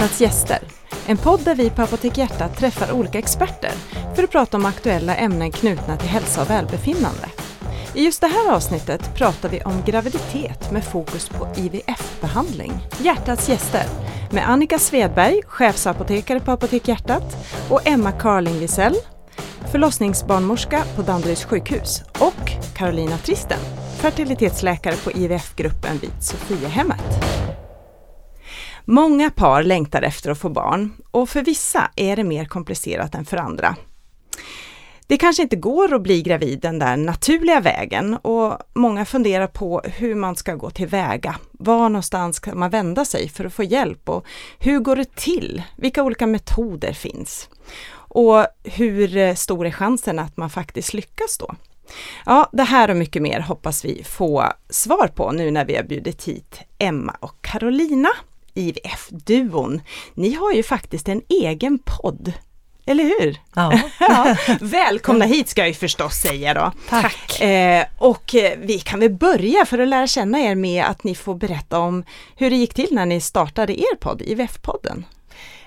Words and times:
Hjärtats 0.00 0.20
gäster. 0.20 0.58
En 1.06 1.16
podd 1.16 1.40
där 1.44 1.54
vi 1.54 1.70
på 1.70 1.82
Apotek 1.82 2.18
Hjärtat 2.18 2.56
träffar 2.56 2.92
olika 2.92 3.18
experter 3.18 3.70
för 4.14 4.22
att 4.22 4.30
prata 4.30 4.56
om 4.56 4.64
aktuella 4.66 5.16
ämnen 5.16 5.52
knutna 5.52 5.96
till 5.96 6.08
hälsa 6.08 6.42
och 6.42 6.50
välbefinnande. 6.50 7.28
I 7.94 8.04
just 8.04 8.20
det 8.20 8.26
här 8.26 8.52
avsnittet 8.54 9.14
pratar 9.14 9.48
vi 9.48 9.62
om 9.62 9.82
graviditet 9.86 10.70
med 10.70 10.84
fokus 10.84 11.28
på 11.28 11.48
IVF-behandling. 11.56 12.72
Hjärtats 12.98 13.48
gäster 13.48 13.84
med 14.30 14.50
Annika 14.50 14.78
Svedberg, 14.78 15.42
chefsapotekare 15.46 16.40
på 16.40 16.50
Apotek 16.50 16.88
Hjärtat 16.88 17.36
och 17.70 17.88
Emma 17.88 18.12
Carling 18.12 18.58
Wisell, 18.58 18.96
förlossningsbarnmorska 19.72 20.84
på 20.96 21.02
Danderyds 21.02 21.44
sjukhus 21.44 22.02
och 22.18 22.52
Carolina 22.76 23.18
Tristen, 23.18 23.60
fertilitetsläkare 23.96 24.94
på 24.96 25.12
IVF-gruppen 25.12 25.98
vid 25.98 26.22
Sofiahemmet. 26.22 27.49
Många 28.84 29.30
par 29.30 29.62
längtar 29.62 30.02
efter 30.02 30.30
att 30.30 30.38
få 30.38 30.48
barn 30.48 30.92
och 31.10 31.28
för 31.28 31.42
vissa 31.42 31.90
är 31.96 32.16
det 32.16 32.24
mer 32.24 32.44
komplicerat 32.44 33.14
än 33.14 33.24
för 33.24 33.36
andra. 33.36 33.76
Det 35.06 35.16
kanske 35.16 35.42
inte 35.42 35.56
går 35.56 35.94
att 35.94 36.02
bli 36.02 36.22
gravid 36.22 36.60
den 36.60 36.78
där 36.78 36.96
naturliga 36.96 37.60
vägen 37.60 38.16
och 38.16 38.58
många 38.74 39.04
funderar 39.04 39.46
på 39.46 39.82
hur 39.84 40.14
man 40.14 40.36
ska 40.36 40.54
gå 40.54 40.70
tillväga. 40.70 41.36
Var 41.52 41.88
någonstans 41.88 42.36
ska 42.36 42.54
man 42.54 42.70
vända 42.70 43.04
sig 43.04 43.28
för 43.28 43.44
att 43.44 43.54
få 43.54 43.62
hjälp 43.62 44.08
och 44.08 44.26
hur 44.58 44.78
går 44.78 44.96
det 44.96 45.16
till? 45.16 45.62
Vilka 45.76 46.02
olika 46.02 46.26
metoder 46.26 46.92
finns? 46.92 47.48
Och 47.92 48.46
hur 48.64 49.34
stor 49.34 49.66
är 49.66 49.70
chansen 49.70 50.18
att 50.18 50.36
man 50.36 50.50
faktiskt 50.50 50.94
lyckas 50.94 51.38
då? 51.38 51.54
Ja, 52.26 52.48
det 52.52 52.62
här 52.62 52.90
och 52.90 52.96
mycket 52.96 53.22
mer 53.22 53.40
hoppas 53.40 53.84
vi 53.84 54.04
få 54.04 54.44
svar 54.68 55.08
på 55.14 55.32
nu 55.32 55.50
när 55.50 55.64
vi 55.64 55.76
har 55.76 55.82
bjudit 55.82 56.24
hit 56.24 56.60
Emma 56.78 57.16
och 57.20 57.42
Carolina, 57.42 58.08
IVF-duon. 58.54 59.80
Ni 60.14 60.34
har 60.34 60.52
ju 60.52 60.62
faktiskt 60.62 61.08
en 61.08 61.22
egen 61.28 61.78
podd 61.78 62.32
eller 62.86 63.04
hur? 63.04 63.36
Ja. 63.54 63.80
ja. 64.00 64.36
Välkomna 64.60 65.24
hit 65.24 65.48
ska 65.48 65.60
jag 65.60 65.68
ju 65.68 65.74
förstås 65.74 66.14
säga 66.14 66.54
då. 66.54 66.72
Tack. 66.88 67.40
Eh, 67.40 67.84
och 67.98 68.34
eh, 68.34 68.58
vi 68.58 68.78
kan 68.78 69.00
väl 69.00 69.10
börja 69.10 69.64
för 69.66 69.78
att 69.78 69.88
lära 69.88 70.06
känna 70.06 70.40
er 70.40 70.54
med 70.54 70.84
att 70.84 71.04
ni 71.04 71.14
får 71.14 71.34
berätta 71.34 71.78
om 71.78 72.04
hur 72.36 72.50
det 72.50 72.56
gick 72.56 72.74
till 72.74 72.88
när 72.90 73.06
ni 73.06 73.20
startade 73.20 73.80
er 73.80 73.96
podd, 74.00 74.22
IVF-podden. 74.22 75.04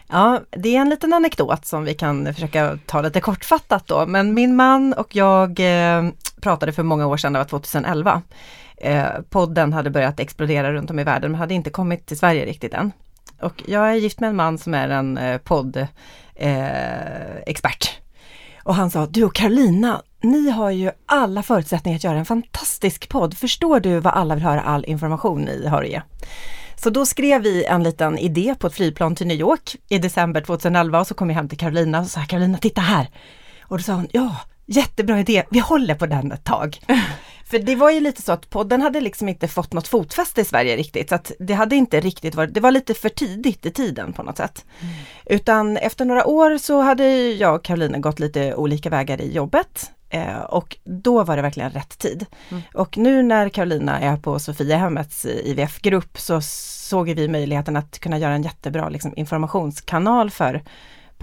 Ja, 0.08 0.42
det 0.50 0.76
är 0.76 0.82
en 0.82 0.90
liten 0.90 1.14
anekdot 1.14 1.66
som 1.66 1.84
vi 1.84 1.94
kan 1.94 2.34
försöka 2.34 2.80
ta 2.86 3.02
lite 3.02 3.22
kortfattat 3.22 3.88
då. 3.88 4.06
Men 4.06 4.34
min 4.34 4.56
man 4.56 4.94
och 4.94 5.16
jag 5.16 5.60
eh, 5.60 6.10
pratade 6.42 6.72
för 6.74 6.84
många 6.84 7.08
år 7.08 7.18
sedan, 7.18 7.34
det 7.34 7.40
var 7.40 7.46
2011. 7.46 8.22
Eh, 8.84 9.22
podden 9.30 9.74
hade 9.74 9.90
börjat 9.90 10.20
explodera 10.20 10.74
runt 10.74 10.92
om 10.92 11.00
i 11.00 11.04
världen 11.04 11.32
men 11.32 11.40
hade 11.40 11.54
inte 11.54 11.70
kommit 11.70 12.06
till 12.06 12.18
Sverige 12.18 12.46
riktigt 12.46 12.74
än. 12.74 12.92
Och 13.42 13.64
jag 13.68 13.90
är 13.90 13.94
gift 13.94 14.20
med 14.20 14.30
en 14.30 14.36
man 14.36 14.58
som 14.58 14.74
är 14.74 14.90
en 14.90 15.18
eh, 15.18 15.38
poddexpert. 15.38 15.94
eh. 16.36 17.90
Och 18.64 18.76
han 18.76 18.90
sa, 18.90 19.06
du 19.06 19.24
och 19.24 19.36
Karolina, 19.36 20.02
ni 20.22 20.50
har 20.50 20.72
ju 20.72 20.92
alla 21.06 21.44
förutsättningar 21.44 21.96
att 21.98 22.04
göra 22.04 22.18
en 22.18 22.26
fantastisk 22.26 23.10
podd. 23.10 23.38
Förstår 23.38 23.80
du 23.80 24.00
vad 24.00 24.14
alla 24.14 24.36
vill 24.36 24.44
höra 24.44 24.62
all 24.62 24.86
information 24.86 25.42
ni 25.42 25.68
har 25.68 25.84
att 25.84 25.90
ge? 25.90 26.02
Så 26.76 26.90
då 26.90 27.06
skrev 27.06 27.42
vi 27.42 27.66
en 27.66 27.84
liten 27.84 28.18
idé 28.18 28.56
på 28.60 28.68
ett 28.68 28.74
flygplan 28.74 29.16
till 29.16 29.28
New 29.28 29.38
York 29.38 29.76
i 29.90 29.98
december 29.98 30.42
2011 30.42 31.00
och 31.00 31.08
så 31.08 31.14
kom 31.14 31.30
jag 31.30 31.36
hem 31.36 31.50
till 31.50 31.58
Karolina 31.58 32.00
och 32.00 32.08
sa, 32.08 32.22
Karolina, 32.22 32.58
titta 32.58 32.82
här! 32.82 33.10
Och 33.62 33.78
då 33.78 33.84
sa 33.84 33.94
hon, 33.94 34.08
ja, 34.12 34.36
jättebra 34.66 35.20
idé, 35.20 35.44
vi 35.50 35.60
håller 35.60 35.96
på 35.96 36.06
den 36.06 36.32
ett 36.32 36.44
tag. 36.44 36.80
För 37.54 37.60
det 37.60 37.76
var 37.76 37.92
ju 37.92 38.00
lite 38.00 38.22
så 38.22 38.32
att 38.32 38.50
podden 38.50 38.82
hade 38.82 39.02
liksom 39.02 39.30
inte 39.30 39.48
fått 39.48 39.74
något 39.74 39.88
fotfäste 39.88 40.42
i 40.42 40.46
Sverige 40.46 40.78
riktigt. 40.78 41.10
Så 41.10 41.16
att 41.16 41.32
det 41.40 41.54
hade 41.54 41.76
inte 41.76 42.00
riktigt 42.00 42.36
varit, 42.36 42.54
det 42.54 42.60
var 42.60 42.72
lite 42.72 42.94
för 42.94 43.10
tidigt 43.10 43.66
i 43.66 43.72
tiden 43.72 44.14
på 44.14 44.24
något 44.24 44.38
sätt. 44.38 44.66
Mm. 44.82 44.94
Utan 45.26 45.78
efter 45.78 46.06
några 46.06 46.26
år 46.26 46.58
så 46.58 46.82
hade 46.82 47.32
jag 47.32 47.56
och 47.56 47.64
Karolina 47.64 47.98
gått 47.98 48.20
lite 48.20 48.56
olika 48.56 48.90
vägar 48.90 49.22
i 49.22 49.34
jobbet. 49.34 49.92
Eh, 50.10 50.40
och 50.40 50.78
då 50.84 51.24
var 51.24 51.36
det 51.36 51.42
verkligen 51.42 51.70
rätt 51.70 51.98
tid. 51.98 52.26
Mm. 52.50 52.64
Och 52.74 52.98
nu 52.98 53.24
när 53.24 53.50
Karolina 53.50 54.00
är 54.00 54.18
på 54.18 54.40
Sofiahemmets 54.40 55.26
IVF-grupp 55.26 56.20
så 56.20 56.42
såg 56.42 57.10
vi 57.10 57.28
möjligheten 57.28 57.76
att 57.76 58.00
kunna 58.00 58.18
göra 58.18 58.34
en 58.34 58.44
jättebra 58.44 58.90
liksom, 58.90 59.14
informationskanal 59.16 60.30
för 60.30 60.64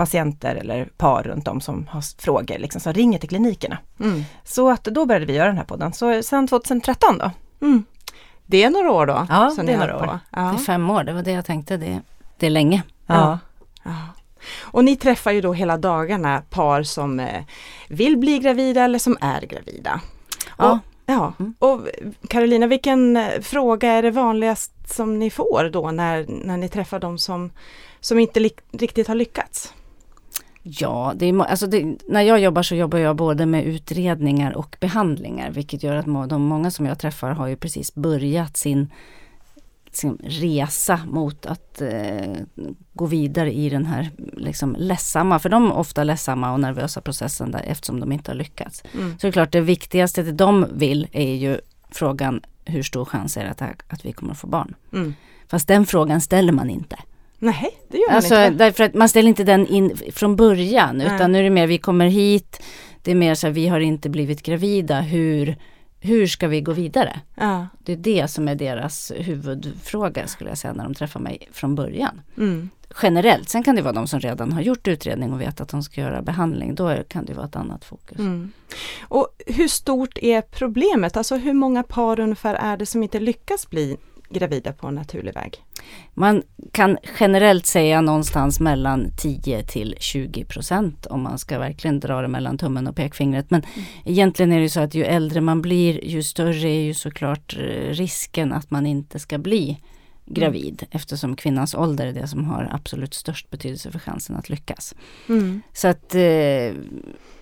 patienter 0.00 0.55
eller 0.55 0.84
par 0.84 1.22
runt 1.22 1.49
om 1.49 1.61
som 1.61 1.87
har 1.91 2.22
frågor 2.22 2.59
liksom, 2.59 2.81
som 2.81 2.93
ringer 2.93 3.19
till 3.19 3.28
klinikerna. 3.28 3.78
Mm. 4.00 4.25
Så 4.44 4.71
att 4.71 4.84
då 4.84 5.06
började 5.06 5.27
vi 5.27 5.33
göra 5.33 5.47
den 5.47 5.56
här 5.56 5.65
podden, 5.65 5.93
så 5.93 6.22
sen 6.22 6.49
2013 6.49 7.19
då. 7.19 7.31
Mm. 7.61 7.84
Det 8.47 8.62
är 8.62 8.71
några 8.71 8.91
år 8.91 9.06
då? 9.06 9.27
Ja, 9.28 9.53
det 9.62 9.72
är 9.72 9.78
några 9.78 9.97
år. 9.97 10.19
Ja. 10.31 10.41
Det 10.41 10.55
är 10.55 10.56
fem 10.56 10.91
år, 10.91 11.05
det 11.05 11.12
var 11.12 11.22
det 11.22 11.31
jag 11.31 11.44
tänkte, 11.44 11.77
det, 11.77 12.00
det 12.38 12.47
är 12.47 12.50
länge. 12.50 12.83
Ja. 13.06 13.38
ja. 13.83 13.93
Och 14.61 14.84
ni 14.84 14.97
träffar 14.97 15.31
ju 15.31 15.41
då 15.41 15.53
hela 15.53 15.77
dagarna 15.77 16.43
par 16.50 16.82
som 16.82 17.21
eh, 17.21 17.44
vill 17.88 18.17
bli 18.17 18.38
gravida 18.38 18.84
eller 18.84 18.99
som 18.99 19.17
är 19.21 19.41
gravida. 19.41 20.00
Ja. 20.59 20.71
Och, 20.71 20.78
ja. 21.06 21.32
Mm. 21.38 21.55
och 21.59 21.81
Carolina, 22.28 22.67
vilken 22.67 23.17
eh, 23.17 23.41
fråga 23.41 23.93
är 23.93 24.03
det 24.03 24.11
vanligast 24.11 24.94
som 24.94 25.19
ni 25.19 25.31
får 25.31 25.71
då 25.72 25.91
när, 25.91 26.27
när 26.28 26.56
ni 26.56 26.69
träffar 26.69 26.99
de 26.99 27.19
som, 27.19 27.50
som 28.00 28.19
inte 28.19 28.41
riktigt 28.72 29.09
har 29.09 29.15
lyckats? 29.15 29.75
Ja, 30.62 31.12
det 31.16 31.26
är, 31.26 31.41
alltså 31.41 31.66
det, 31.66 31.97
när 32.09 32.22
jag 32.22 32.41
jobbar 32.41 32.62
så 32.62 32.75
jobbar 32.75 32.98
jag 32.98 33.16
både 33.16 33.47
med 33.47 33.65
utredningar 33.65 34.56
och 34.56 34.76
behandlingar 34.81 35.50
vilket 35.50 35.82
gör 35.82 35.97
att 35.97 36.28
de 36.28 36.43
många 36.43 36.71
som 36.71 36.87
jag 36.87 36.98
träffar 36.98 37.31
har 37.31 37.47
ju 37.47 37.56
precis 37.56 37.94
börjat 37.94 38.56
sin, 38.56 38.93
sin 39.93 40.19
resa 40.25 41.00
mot 41.06 41.47
att 41.47 41.81
eh, 41.81 42.34
gå 42.93 43.06
vidare 43.06 43.53
i 43.53 43.69
den 43.69 43.87
här 43.87 44.10
liksom 44.37 44.76
ledsamma, 44.78 45.38
för 45.38 45.49
de 45.49 45.66
är 45.66 45.72
ofta 45.72 46.04
ledsamma 46.04 46.53
och 46.53 46.60
nervösa 46.60 47.00
processen 47.00 47.50
där, 47.50 47.62
eftersom 47.66 48.00
de 48.00 48.12
inte 48.12 48.31
har 48.31 48.37
lyckats. 48.37 48.82
Mm. 48.94 49.10
Så 49.10 49.26
det 49.26 49.28
är 49.28 49.32
klart 49.32 49.53
det 49.53 49.60
viktigaste 49.60 50.22
det 50.22 50.32
de 50.32 50.66
vill 50.72 51.09
är 51.12 51.34
ju 51.34 51.60
frågan 51.91 52.41
hur 52.65 52.82
stor 52.82 53.04
chans 53.04 53.37
är 53.37 53.44
det 53.44 53.50
att, 53.50 53.62
att 53.88 54.04
vi 54.04 54.12
kommer 54.12 54.32
att 54.32 54.38
få 54.38 54.47
barn? 54.47 54.75
Mm. 54.93 55.15
Fast 55.49 55.69
den 55.69 55.87
frågan 55.87 56.20
ställer 56.20 56.53
man 56.53 56.70
inte. 56.70 56.97
Nej, 57.42 57.78
det 57.88 57.98
gör 57.98 58.08
man 58.08 58.16
alltså, 58.16 58.34
inte. 58.34 58.64
Därför 58.64 58.84
att 58.84 58.94
man 58.94 59.08
ställer 59.08 59.28
inte 59.28 59.44
den 59.44 59.66
in 59.66 59.96
från 60.12 60.36
början 60.36 60.96
Nej. 60.96 61.14
utan 61.14 61.32
nu 61.32 61.38
är 61.38 61.42
det 61.42 61.50
mer 61.50 61.66
vi 61.66 61.78
kommer 61.78 62.06
hit. 62.06 62.62
Det 63.02 63.10
är 63.10 63.14
mer 63.14 63.34
så 63.34 63.46
här, 63.46 63.54
vi 63.54 63.68
har 63.68 63.80
inte 63.80 64.08
blivit 64.08 64.42
gravida. 64.42 65.00
Hur, 65.00 65.56
hur 66.00 66.26
ska 66.26 66.48
vi 66.48 66.60
gå 66.60 66.72
vidare? 66.72 67.20
Ja. 67.34 67.66
Det 67.78 67.92
är 67.92 67.96
det 67.96 68.28
som 68.28 68.48
är 68.48 68.54
deras 68.54 69.12
huvudfråga 69.16 70.26
skulle 70.26 70.50
jag 70.50 70.58
säga 70.58 70.72
när 70.72 70.84
de 70.84 70.94
träffar 70.94 71.20
mig 71.20 71.48
från 71.52 71.74
början. 71.74 72.20
Mm. 72.38 72.70
Generellt, 73.02 73.48
sen 73.48 73.62
kan 73.62 73.76
det 73.76 73.82
vara 73.82 73.92
de 73.92 74.06
som 74.06 74.20
redan 74.20 74.52
har 74.52 74.60
gjort 74.60 74.88
utredning 74.88 75.32
och 75.32 75.40
vet 75.40 75.60
att 75.60 75.68
de 75.68 75.82
ska 75.82 76.00
göra 76.00 76.22
behandling. 76.22 76.74
Då 76.74 77.02
kan 77.08 77.24
det 77.24 77.34
vara 77.34 77.46
ett 77.46 77.56
annat 77.56 77.84
fokus. 77.84 78.18
Mm. 78.18 78.52
Och 79.00 79.28
hur 79.46 79.68
stort 79.68 80.18
är 80.18 80.40
problemet? 80.40 81.16
Alltså 81.16 81.36
hur 81.36 81.52
många 81.52 81.82
par 81.82 82.20
ungefär 82.20 82.54
är 82.54 82.76
det 82.76 82.86
som 82.86 83.02
inte 83.02 83.20
lyckas 83.20 83.70
bli 83.70 83.96
gravida 84.30 84.72
på 84.72 84.86
en 84.86 84.94
naturlig 84.94 85.34
väg? 85.34 85.64
Man 86.14 86.42
kan 86.72 86.98
generellt 87.20 87.66
säga 87.66 88.00
någonstans 88.00 88.60
mellan 88.60 89.10
10 89.16 89.62
till 89.62 89.94
20 89.98 90.44
procent 90.44 91.06
om 91.06 91.22
man 91.22 91.38
ska 91.38 91.58
verkligen 91.58 92.00
dra 92.00 92.22
det 92.22 92.28
mellan 92.28 92.58
tummen 92.58 92.86
och 92.86 92.96
pekfingret. 92.96 93.50
Men 93.50 93.62
mm. 93.62 93.86
egentligen 94.04 94.52
är 94.52 94.60
det 94.60 94.70
så 94.70 94.80
att 94.80 94.94
ju 94.94 95.04
äldre 95.04 95.40
man 95.40 95.62
blir 95.62 96.04
ju 96.04 96.22
större 96.22 96.68
är 96.68 96.82
ju 96.82 96.94
såklart 96.94 97.56
eh, 97.56 97.90
risken 97.90 98.52
att 98.52 98.70
man 98.70 98.86
inte 98.86 99.18
ska 99.18 99.38
bli 99.38 99.78
gravid 100.26 100.82
mm. 100.82 100.88
eftersom 100.90 101.36
kvinnans 101.36 101.74
ålder 101.74 102.06
är 102.06 102.12
det 102.12 102.28
som 102.28 102.44
har 102.44 102.68
absolut 102.72 103.14
störst 103.14 103.50
betydelse 103.50 103.90
för 103.90 103.98
chansen 103.98 104.36
att 104.36 104.48
lyckas. 104.48 104.94
Mm. 105.28 105.62
Så 105.72 105.88
att 105.88 106.14
eh, 106.14 106.72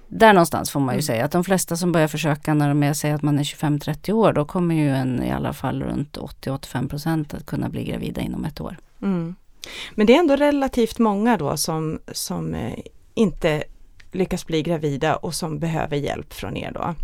där 0.08 0.32
någonstans 0.32 0.70
får 0.70 0.80
man 0.80 0.94
ju 0.94 0.96
mm. 0.96 1.02
säga 1.02 1.24
att 1.24 1.32
de 1.32 1.44
flesta 1.44 1.76
som 1.76 1.92
börjar 1.92 2.08
försöka 2.08 2.54
när 2.54 2.68
de 2.68 2.82
är, 2.82 2.92
säger 2.92 3.14
att 3.14 3.22
man 3.22 3.38
är 3.38 3.42
25-30 3.42 4.12
år, 4.12 4.32
då 4.32 4.44
kommer 4.44 4.74
ju 4.74 4.90
en 4.90 5.22
i 5.22 5.30
alla 5.30 5.52
fall 5.52 5.82
runt 5.82 6.16
80-85% 6.16 7.36
att 7.36 7.46
kunna 7.46 7.68
bli 7.68 7.84
gravida 7.84 8.20
inom 8.20 8.44
ett 8.44 8.60
år. 8.60 8.76
Mm. 9.02 9.34
Men 9.94 10.06
det 10.06 10.14
är 10.14 10.18
ändå 10.18 10.36
relativt 10.36 10.98
många 10.98 11.36
då 11.36 11.56
som, 11.56 11.98
som 12.12 12.54
eh, 12.54 12.78
inte 13.14 13.62
lyckas 14.12 14.46
bli 14.46 14.62
gravida 14.62 15.16
och 15.16 15.34
som 15.34 15.58
behöver 15.58 15.96
hjälp 15.96 16.32
från 16.32 16.56
er 16.56 16.70
då. 16.74 16.94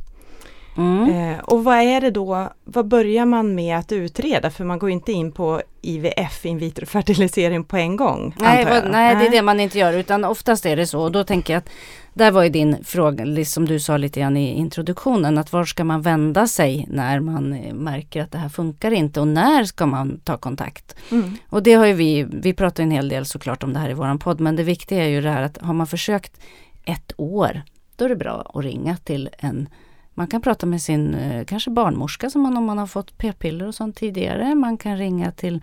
Mm. 0.76 1.09
Eh, 1.09 1.38
och 1.38 1.65
vad 1.65 1.76
är 1.76 2.00
det 2.00 2.11
då, 2.11 2.49
vad 2.65 2.88
börjar 2.88 3.26
man 3.26 3.55
med 3.55 3.79
att 3.79 3.93
utreda? 3.93 4.50
För 4.50 4.65
man 4.65 4.79
går 4.79 4.91
inte 4.91 5.12
in 5.12 5.32
på 5.32 5.62
IVF, 5.82 6.47
in 6.47 6.59
vitro 6.59 6.87
fertilisering 6.87 7.65
på 7.65 7.76
en 7.76 7.97
gång. 7.97 8.35
Nej, 8.38 8.65
vad, 8.65 8.91
nej, 8.91 9.17
det 9.17 9.26
är 9.26 9.31
det 9.31 9.43
man 9.43 9.61
inte 9.61 9.79
gör 9.79 9.93
utan 9.93 10.25
oftast 10.25 10.67
är 10.67 10.76
det 10.76 10.87
så. 10.87 11.00
Och 11.00 11.12
då 11.12 11.25
tänker 11.25 11.53
jag 11.53 11.59
att 11.59 11.69
där 12.15 12.31
var 12.31 12.43
ju 12.43 12.49
din 12.49 12.85
fråga, 12.85 13.44
som 13.44 13.67
du 13.67 13.81
sa 13.81 13.97
lite 13.97 14.21
grann 14.21 14.37
i 14.37 14.53
introduktionen, 14.53 15.38
att 15.38 15.53
var 15.53 15.65
ska 15.65 15.85
man 15.85 16.03
vända 16.03 16.47
sig 16.47 16.87
när 16.91 17.21
man 17.21 17.53
eh, 17.53 17.75
märker 17.75 18.23
att 18.23 18.32
det 18.32 18.38
här 18.38 18.49
funkar 18.49 18.91
inte 18.91 19.21
och 19.21 19.29
när 19.29 19.65
ska 19.65 19.87
man 19.87 20.21
ta 20.25 20.37
kontakt? 20.37 20.97
Mm. 21.11 21.37
Och 21.49 21.62
det 21.62 21.73
har 21.73 21.87
ju 21.87 21.93
vi, 21.93 22.26
vi 22.32 22.55
pratar 22.55 22.82
en 22.82 22.91
hel 22.91 23.09
del 23.09 23.26
såklart 23.26 23.62
om 23.62 23.73
det 23.73 23.79
här 23.79 23.91
i 23.91 23.94
våran 23.94 24.19
podd, 24.19 24.41
men 24.41 24.56
det 24.56 24.62
viktiga 24.62 25.05
är 25.05 25.09
ju 25.09 25.21
det 25.21 25.31
här 25.31 25.43
att 25.43 25.59
har 25.59 25.75
man 25.75 25.87
försökt 25.87 26.41
ett 26.85 27.12
år, 27.17 27.62
då 27.97 28.05
är 28.05 28.09
det 28.09 28.17
bra 28.17 28.53
att 28.55 28.65
ringa 28.65 28.97
till 28.97 29.29
en 29.38 29.69
man 30.14 30.26
kan 30.26 30.43
prata 30.43 30.66
med 30.66 30.82
sin 30.82 31.14
eh, 31.14 31.44
kanske 31.44 31.70
barnmorska 31.70 32.31
som 32.31 32.43
man, 32.43 32.56
om 32.56 32.64
man 32.64 32.78
har 32.78 32.87
fått 32.87 33.19
p-piller 33.19 33.66
och 33.66 33.75
sånt 33.75 33.96
tidigare. 33.96 34.55
Man 34.55 34.76
kan 34.76 34.99
ringa 34.99 35.32
till 35.32 35.62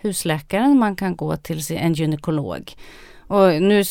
husläkaren, 0.00 0.78
man 0.78 0.96
kan 0.96 1.16
gå 1.16 1.36
till 1.36 1.60
en 1.70 1.92
gynekolog. 1.92 2.72
Och 3.26 3.62
nu 3.62 3.84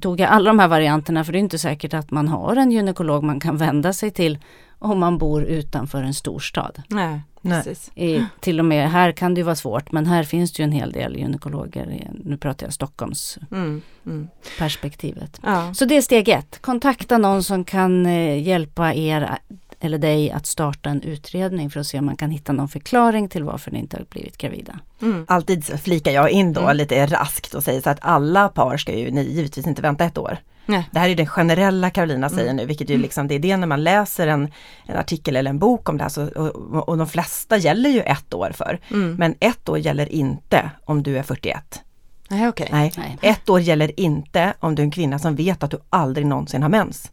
tog 0.00 0.20
jag 0.20 0.30
alla 0.30 0.50
de 0.50 0.58
här 0.58 0.68
varianterna 0.68 1.24
för 1.24 1.32
det 1.32 1.38
är 1.38 1.40
inte 1.40 1.58
säkert 1.58 1.94
att 1.94 2.10
man 2.10 2.28
har 2.28 2.56
en 2.56 2.72
gynekolog 2.72 3.24
man 3.24 3.40
kan 3.40 3.56
vända 3.56 3.92
sig 3.92 4.10
till 4.10 4.38
om 4.78 4.98
man 4.98 5.18
bor 5.18 5.42
utanför 5.42 6.02
en 6.02 6.14
storstad. 6.14 6.82
Nej, 6.88 7.20
precis. 7.42 7.90
I, 7.94 8.24
till 8.40 8.58
och 8.58 8.64
med 8.64 8.90
här 8.90 9.12
kan 9.12 9.34
det 9.34 9.42
vara 9.42 9.56
svårt 9.56 9.92
men 9.92 10.06
här 10.06 10.24
finns 10.24 10.52
det 10.52 10.62
ju 10.62 10.64
en 10.64 10.72
hel 10.72 10.92
del 10.92 11.16
gynekologer. 11.16 12.10
Nu 12.24 12.36
pratar 12.36 12.66
jag 12.66 12.74
Stockholms 12.74 13.38
mm, 13.50 13.82
mm. 14.06 14.28
perspektivet. 14.58 15.40
Ja. 15.42 15.74
Så 15.74 15.84
det 15.84 15.96
är 15.96 16.02
steg 16.02 16.28
ett. 16.28 16.58
Kontakta 16.62 17.18
någon 17.18 17.42
som 17.42 17.64
kan 17.64 18.06
eh, 18.06 18.42
hjälpa 18.42 18.94
er 18.94 19.38
eller 19.80 19.98
dig 19.98 20.30
att 20.30 20.46
starta 20.46 20.90
en 20.90 21.02
utredning 21.02 21.70
för 21.70 21.80
att 21.80 21.86
se 21.86 21.98
om 21.98 22.06
man 22.06 22.16
kan 22.16 22.30
hitta 22.30 22.52
någon 22.52 22.68
förklaring 22.68 23.28
till 23.28 23.44
varför 23.44 23.70
ni 23.70 23.78
inte 23.78 23.96
har 23.96 24.04
blivit 24.04 24.38
gravida. 24.38 24.78
Mm. 25.02 25.24
Alltid 25.28 25.80
flikar 25.80 26.12
jag 26.12 26.30
in 26.30 26.52
då 26.52 26.60
mm. 26.60 26.76
lite 26.76 27.06
raskt 27.06 27.54
och 27.54 27.64
säger 27.64 27.80
så 27.80 27.90
att 27.90 27.98
alla 28.00 28.48
par 28.48 28.76
ska 28.76 28.98
ju 28.98 29.10
ni 29.10 29.22
givetvis 29.22 29.66
inte 29.66 29.82
vänta 29.82 30.04
ett 30.04 30.18
år. 30.18 30.38
Nej. 30.70 30.88
Det 30.90 30.98
här 30.98 31.08
är 31.08 31.14
det 31.14 31.26
generella 31.26 31.90
Carolina 31.90 32.28
säger 32.28 32.50
mm. 32.50 32.56
nu, 32.56 32.66
vilket 32.66 32.90
ju 32.90 32.94
mm. 32.94 33.02
liksom, 33.02 33.28
det 33.28 33.34
är 33.34 33.38
det 33.38 33.56
när 33.56 33.66
man 33.66 33.84
läser 33.84 34.26
en, 34.26 34.52
en 34.86 34.96
artikel 34.96 35.36
eller 35.36 35.50
en 35.50 35.58
bok 35.58 35.88
om 35.88 35.98
det 35.98 36.04
här, 36.04 36.08
så, 36.08 36.26
och, 36.26 36.88
och 36.88 36.98
de 36.98 37.06
flesta 37.06 37.56
gäller 37.56 37.90
ju 37.90 38.00
ett 38.00 38.34
år 38.34 38.52
för. 38.54 38.80
Mm. 38.90 39.14
Men 39.14 39.34
ett 39.40 39.68
år 39.68 39.78
gäller 39.78 40.12
inte 40.12 40.70
om 40.84 41.02
du 41.02 41.18
är 41.18 41.22
41. 41.22 41.82
Nej, 42.28 42.48
okay. 42.48 42.68
Nej. 42.70 42.92
Nej. 42.96 43.18
Ett 43.22 43.48
år 43.48 43.60
gäller 43.60 44.00
inte 44.00 44.54
om 44.60 44.74
du 44.74 44.82
är 44.82 44.84
en 44.84 44.90
kvinna 44.90 45.18
som 45.18 45.36
vet 45.36 45.62
att 45.62 45.70
du 45.70 45.78
aldrig 45.90 46.26
någonsin 46.26 46.62
har 46.62 46.68
mens. 46.68 47.10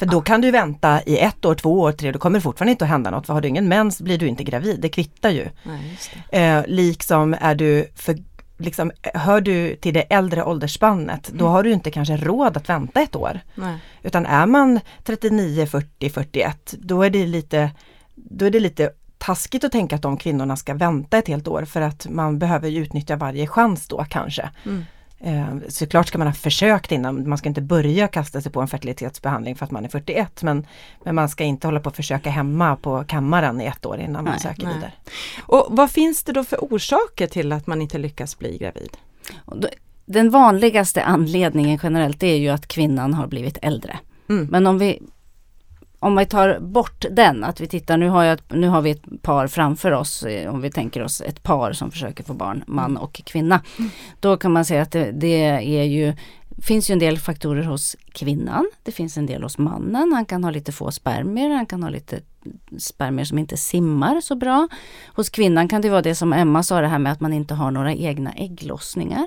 För 0.00 0.06
då 0.06 0.20
kan 0.20 0.40
du 0.40 0.50
vänta 0.50 1.02
i 1.02 1.18
ett 1.18 1.44
år, 1.44 1.54
två 1.54 1.80
år, 1.80 1.92
tre, 1.92 2.12
då 2.12 2.18
kommer 2.18 2.38
det 2.38 2.42
fortfarande 2.42 2.70
inte 2.70 2.84
att 2.84 2.90
hända 2.90 3.10
något. 3.10 3.26
För 3.26 3.34
har 3.34 3.40
du 3.40 3.48
ingen 3.48 3.68
mens 3.68 4.00
blir 4.00 4.18
du 4.18 4.28
inte 4.28 4.44
gravid, 4.44 4.80
det 4.80 4.88
kvittar 4.88 5.30
ju. 5.30 5.48
Nej, 5.62 5.98
eh, 6.28 6.64
liksom 6.66 7.36
är 7.40 7.54
du 7.54 7.88
för 7.94 8.18
liksom, 8.60 8.92
hör 9.14 9.40
du 9.40 9.76
till 9.76 9.94
det 9.94 10.00
äldre 10.02 10.44
åldersspannet, 10.44 11.28
mm. 11.28 11.38
då 11.38 11.46
har 11.46 11.62
du 11.62 11.72
inte 11.72 11.90
kanske 11.90 12.16
råd 12.16 12.56
att 12.56 12.68
vänta 12.68 13.00
ett 13.00 13.16
år. 13.16 13.40
Nej. 13.54 13.78
Utan 14.02 14.26
är 14.26 14.46
man 14.46 14.80
39, 15.04 15.66
40, 15.66 16.10
41, 16.10 16.74
då 16.78 17.02
är 17.02 17.10
det 17.10 17.26
lite, 17.26 17.70
då 18.14 18.44
är 18.44 18.50
det 18.50 18.60
lite 18.60 18.90
taskigt 19.18 19.64
att 19.64 19.72
tänka 19.72 19.96
att 19.96 20.02
de 20.02 20.16
kvinnorna 20.16 20.56
ska 20.56 20.74
vänta 20.74 21.18
ett 21.18 21.28
helt 21.28 21.48
år 21.48 21.64
för 21.64 21.80
att 21.80 22.06
man 22.10 22.38
behöver 22.38 22.70
utnyttja 22.70 23.16
varje 23.16 23.46
chans 23.46 23.88
då 23.88 24.04
kanske. 24.08 24.50
Mm. 24.64 24.84
Eh, 25.22 25.56
såklart 25.68 26.08
ska 26.08 26.18
man 26.18 26.26
ha 26.26 26.34
försökt 26.34 26.92
innan, 26.92 27.28
man 27.28 27.38
ska 27.38 27.48
inte 27.48 27.60
börja 27.60 28.08
kasta 28.08 28.40
sig 28.40 28.52
på 28.52 28.60
en 28.60 28.68
fertilitetsbehandling 28.68 29.56
för 29.56 29.64
att 29.64 29.70
man 29.70 29.84
är 29.84 29.88
41 29.88 30.42
men, 30.42 30.66
men 31.04 31.14
man 31.14 31.28
ska 31.28 31.44
inte 31.44 31.66
hålla 31.66 31.80
på 31.80 31.88
att 31.88 31.96
försöka 31.96 32.30
hemma 32.30 32.76
på 32.76 33.04
kammaren 33.04 33.60
i 33.60 33.64
ett 33.64 33.86
år 33.86 34.00
innan 34.00 34.24
nej, 34.24 34.32
man 34.32 34.40
söker 34.40 34.64
nej. 34.64 34.74
vidare. 34.74 34.92
Och 35.46 35.66
vad 35.70 35.90
finns 35.90 36.22
det 36.22 36.32
då 36.32 36.44
för 36.44 36.56
orsaker 36.56 37.26
till 37.26 37.52
att 37.52 37.66
man 37.66 37.82
inte 37.82 37.98
lyckas 37.98 38.38
bli 38.38 38.58
gravid? 38.58 38.96
Den 40.04 40.30
vanligaste 40.30 41.02
anledningen 41.02 41.78
generellt 41.82 42.22
är 42.22 42.36
ju 42.36 42.48
att 42.48 42.66
kvinnan 42.66 43.14
har 43.14 43.26
blivit 43.26 43.58
äldre. 43.62 43.98
Mm. 44.28 44.46
Men 44.50 44.66
om 44.66 44.78
vi 44.78 45.02
om 46.00 46.16
vi 46.16 46.26
tar 46.26 46.58
bort 46.60 47.04
den, 47.10 47.44
att 47.44 47.60
vi 47.60 47.66
tittar, 47.66 47.96
nu 47.96 48.08
har, 48.08 48.24
jag, 48.24 48.38
nu 48.48 48.68
har 48.68 48.82
vi 48.82 48.90
ett 48.90 49.22
par 49.22 49.46
framför 49.46 49.92
oss, 49.92 50.22
eh, 50.22 50.54
om 50.54 50.60
vi 50.60 50.70
tänker 50.70 51.02
oss 51.02 51.20
ett 51.20 51.42
par 51.42 51.72
som 51.72 51.90
försöker 51.90 52.24
få 52.24 52.34
barn, 52.34 52.64
man 52.66 52.96
och 52.96 53.22
kvinna. 53.24 53.62
Mm. 53.78 53.90
Då 54.20 54.36
kan 54.36 54.52
man 54.52 54.64
säga 54.64 54.82
att 54.82 54.90
det, 54.90 55.10
det 55.12 55.44
är 55.44 55.84
ju 55.84 56.14
finns 56.62 56.90
ju 56.90 56.92
en 56.92 56.98
del 56.98 57.18
faktorer 57.18 57.62
hos 57.62 57.96
kvinnan. 58.12 58.70
Det 58.82 58.92
finns 58.92 59.16
en 59.16 59.26
del 59.26 59.42
hos 59.42 59.58
mannen. 59.58 60.12
Han 60.12 60.24
kan 60.24 60.44
ha 60.44 60.50
lite 60.50 60.72
få 60.72 60.90
spermier, 60.90 61.50
han 61.50 61.66
kan 61.66 61.82
ha 61.82 61.90
lite 61.90 62.20
spermier 62.78 63.24
som 63.24 63.38
inte 63.38 63.56
simmar 63.56 64.20
så 64.20 64.34
bra. 64.34 64.68
Hos 65.14 65.30
kvinnan 65.30 65.68
kan 65.68 65.82
det 65.82 65.90
vara 65.90 66.02
det 66.02 66.14
som 66.14 66.32
Emma 66.32 66.62
sa, 66.62 66.80
det 66.80 66.86
här 66.86 66.98
med 66.98 67.12
att 67.12 67.20
man 67.20 67.32
inte 67.32 67.54
har 67.54 67.70
några 67.70 67.94
egna 67.94 68.32
ägglossningar. 68.32 69.26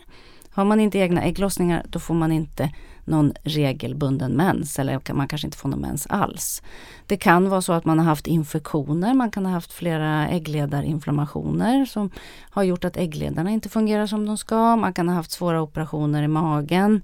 Har 0.50 0.66
man 0.66 0.80
inte 0.80 0.98
egna 0.98 1.24
ägglossningar 1.24 1.86
då 1.90 2.00
får 2.00 2.14
man 2.14 2.32
inte 2.32 2.70
någon 3.06 3.34
regelbunden 3.44 4.32
mens 4.32 4.80
eller 4.80 5.14
man 5.14 5.28
kanske 5.28 5.48
inte 5.48 5.58
får 5.58 5.70
någon 5.70 5.80
mens 5.80 6.08
alls. 6.08 6.62
Det 7.08 7.18
kan 7.18 7.50
vara 7.50 7.62
så 7.62 7.74
att 7.74 7.86
man 7.86 8.00
har 8.00 8.06
haft 8.06 8.28
infektioner, 8.28 9.14
man 9.14 9.32
kan 9.32 9.46
ha 9.46 9.54
haft 9.54 9.74
flera 9.74 10.28
äggledarinflammationer 10.28 11.86
som 11.86 12.10
har 12.50 12.64
gjort 12.64 12.86
att 12.86 12.98
äggledarna 12.98 13.52
inte 13.52 13.70
fungerar 13.70 14.08
som 14.08 14.26
de 14.26 14.38
ska. 14.38 14.76
Man 14.76 14.94
kan 14.94 15.08
ha 15.08 15.16
haft 15.16 15.32
svåra 15.32 15.62
operationer 15.62 16.24
i 16.24 16.28
magen. 16.28 17.02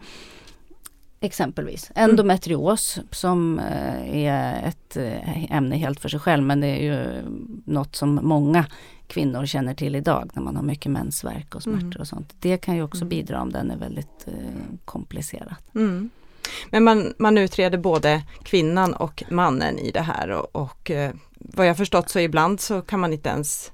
Exempelvis 1.22 1.92
endometrios 1.96 3.00
som 3.12 3.60
eh, 3.60 4.26
är 4.26 4.68
ett 4.68 4.98
eh, 4.98 5.56
ämne 5.56 5.76
helt 5.76 6.00
för 6.00 6.10
sig 6.10 6.20
själv 6.20 6.44
men 6.44 6.62
det 6.62 6.68
är 6.68 6.84
ju 6.84 7.22
något 7.66 7.96
som 7.96 8.20
många 8.24 8.66
kvinnor 9.08 9.46
känner 9.46 9.74
till 9.74 9.96
idag 9.96 10.30
när 10.34 10.44
man 10.44 10.56
har 10.56 10.64
mycket 10.64 10.92
mensvärk 10.92 11.56
och 11.56 11.64
smärtor 11.64 11.86
mm. 11.86 12.02
och 12.02 12.08
sånt. 12.08 12.36
Det 12.40 12.58
kan 12.58 12.76
ju 12.76 12.84
också 12.84 13.02
mm. 13.02 13.10
bidra 13.10 13.42
om 13.42 13.52
den 13.52 13.72
är 13.72 13.78
väldigt 13.78 14.28
eh, 14.28 14.34
komplicerad. 14.86 15.56
Mm. 15.76 16.10
Men 16.70 16.84
man, 16.84 17.14
man 17.18 17.38
utreder 17.38 17.78
både 17.78 18.24
kvinnan 18.44 18.94
och 18.94 19.24
mannen 19.30 19.80
i 19.80 19.92
det 19.92 20.02
här 20.02 20.30
och, 20.30 20.56
och 20.56 20.92
eh, 20.92 21.14
vad 21.34 21.68
jag 21.68 21.78
förstått 21.78 22.10
så 22.10 22.20
ibland 22.20 22.60
så 22.60 22.82
kan 22.82 23.00
man 23.00 23.14
inte 23.14 23.30
ens 23.30 23.72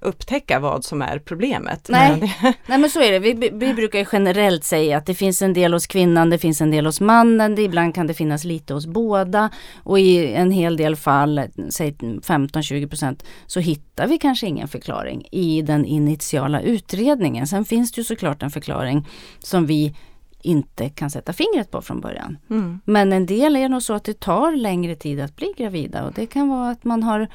upptäcka 0.00 0.60
vad 0.60 0.84
som 0.84 1.02
är 1.02 1.18
problemet. 1.18 1.86
Nej, 1.88 2.36
Nej 2.66 2.78
men 2.78 2.90
så 2.90 3.00
är 3.00 3.12
det. 3.12 3.18
Vi, 3.18 3.50
vi 3.52 3.74
brukar 3.74 4.08
generellt 4.12 4.64
säga 4.64 4.96
att 4.96 5.06
det 5.06 5.14
finns 5.14 5.42
en 5.42 5.52
del 5.52 5.72
hos 5.72 5.86
kvinnan, 5.86 6.30
det 6.30 6.38
finns 6.38 6.60
en 6.60 6.70
del 6.70 6.86
hos 6.86 7.00
mannen, 7.00 7.54
det, 7.54 7.62
ibland 7.62 7.94
kan 7.94 8.06
det 8.06 8.14
finnas 8.14 8.44
lite 8.44 8.74
hos 8.74 8.86
båda 8.86 9.50
och 9.82 10.00
i 10.00 10.34
en 10.34 10.50
hel 10.50 10.76
del 10.76 10.96
fall, 10.96 11.42
säg 11.70 11.92
15-20% 11.92 13.24
så 13.46 13.60
hittar 13.60 14.06
vi 14.06 14.18
kanske 14.18 14.46
ingen 14.46 14.68
förklaring 14.68 15.26
i 15.30 15.62
den 15.62 15.84
initiala 15.84 16.60
utredningen. 16.60 17.46
Sen 17.46 17.64
finns 17.64 17.92
det 17.92 18.00
ju 18.00 18.04
såklart 18.04 18.42
en 18.42 18.50
förklaring 18.50 19.08
som 19.38 19.66
vi 19.66 19.94
inte 20.42 20.88
kan 20.88 21.10
sätta 21.10 21.32
fingret 21.32 21.70
på 21.70 21.82
från 21.82 22.00
början. 22.00 22.38
Mm. 22.50 22.80
Men 22.84 23.12
en 23.12 23.26
del 23.26 23.56
är 23.56 23.68
nog 23.68 23.82
så 23.82 23.94
att 23.94 24.04
det 24.04 24.20
tar 24.20 24.56
längre 24.56 24.94
tid 24.94 25.20
att 25.20 25.36
bli 25.36 25.54
gravida 25.56 26.04
och 26.04 26.12
det 26.12 26.26
kan 26.26 26.48
vara 26.48 26.70
att 26.70 26.84
man 26.84 27.02
har 27.02 27.28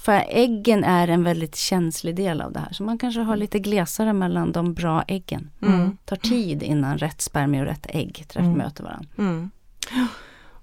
för 0.00 0.24
äggen 0.28 0.84
är 0.84 1.08
en 1.08 1.24
väldigt 1.24 1.56
känslig 1.56 2.16
del 2.16 2.40
av 2.40 2.52
det 2.52 2.60
här. 2.60 2.72
Så 2.72 2.82
man 2.82 2.98
kanske 2.98 3.20
har 3.20 3.36
lite 3.36 3.58
glesare 3.58 4.12
mellan 4.12 4.52
de 4.52 4.74
bra 4.74 5.04
äggen. 5.08 5.50
Mm. 5.62 5.96
tar 6.04 6.16
tid 6.16 6.62
innan 6.62 6.98
rätt 6.98 7.20
spermie 7.20 7.60
och 7.60 7.66
rätt 7.66 7.86
ägg 7.88 8.24
träff 8.28 8.44
mm. 8.44 8.58
möter 8.58 8.84
varandra. 8.84 9.08
Mm. 9.18 9.50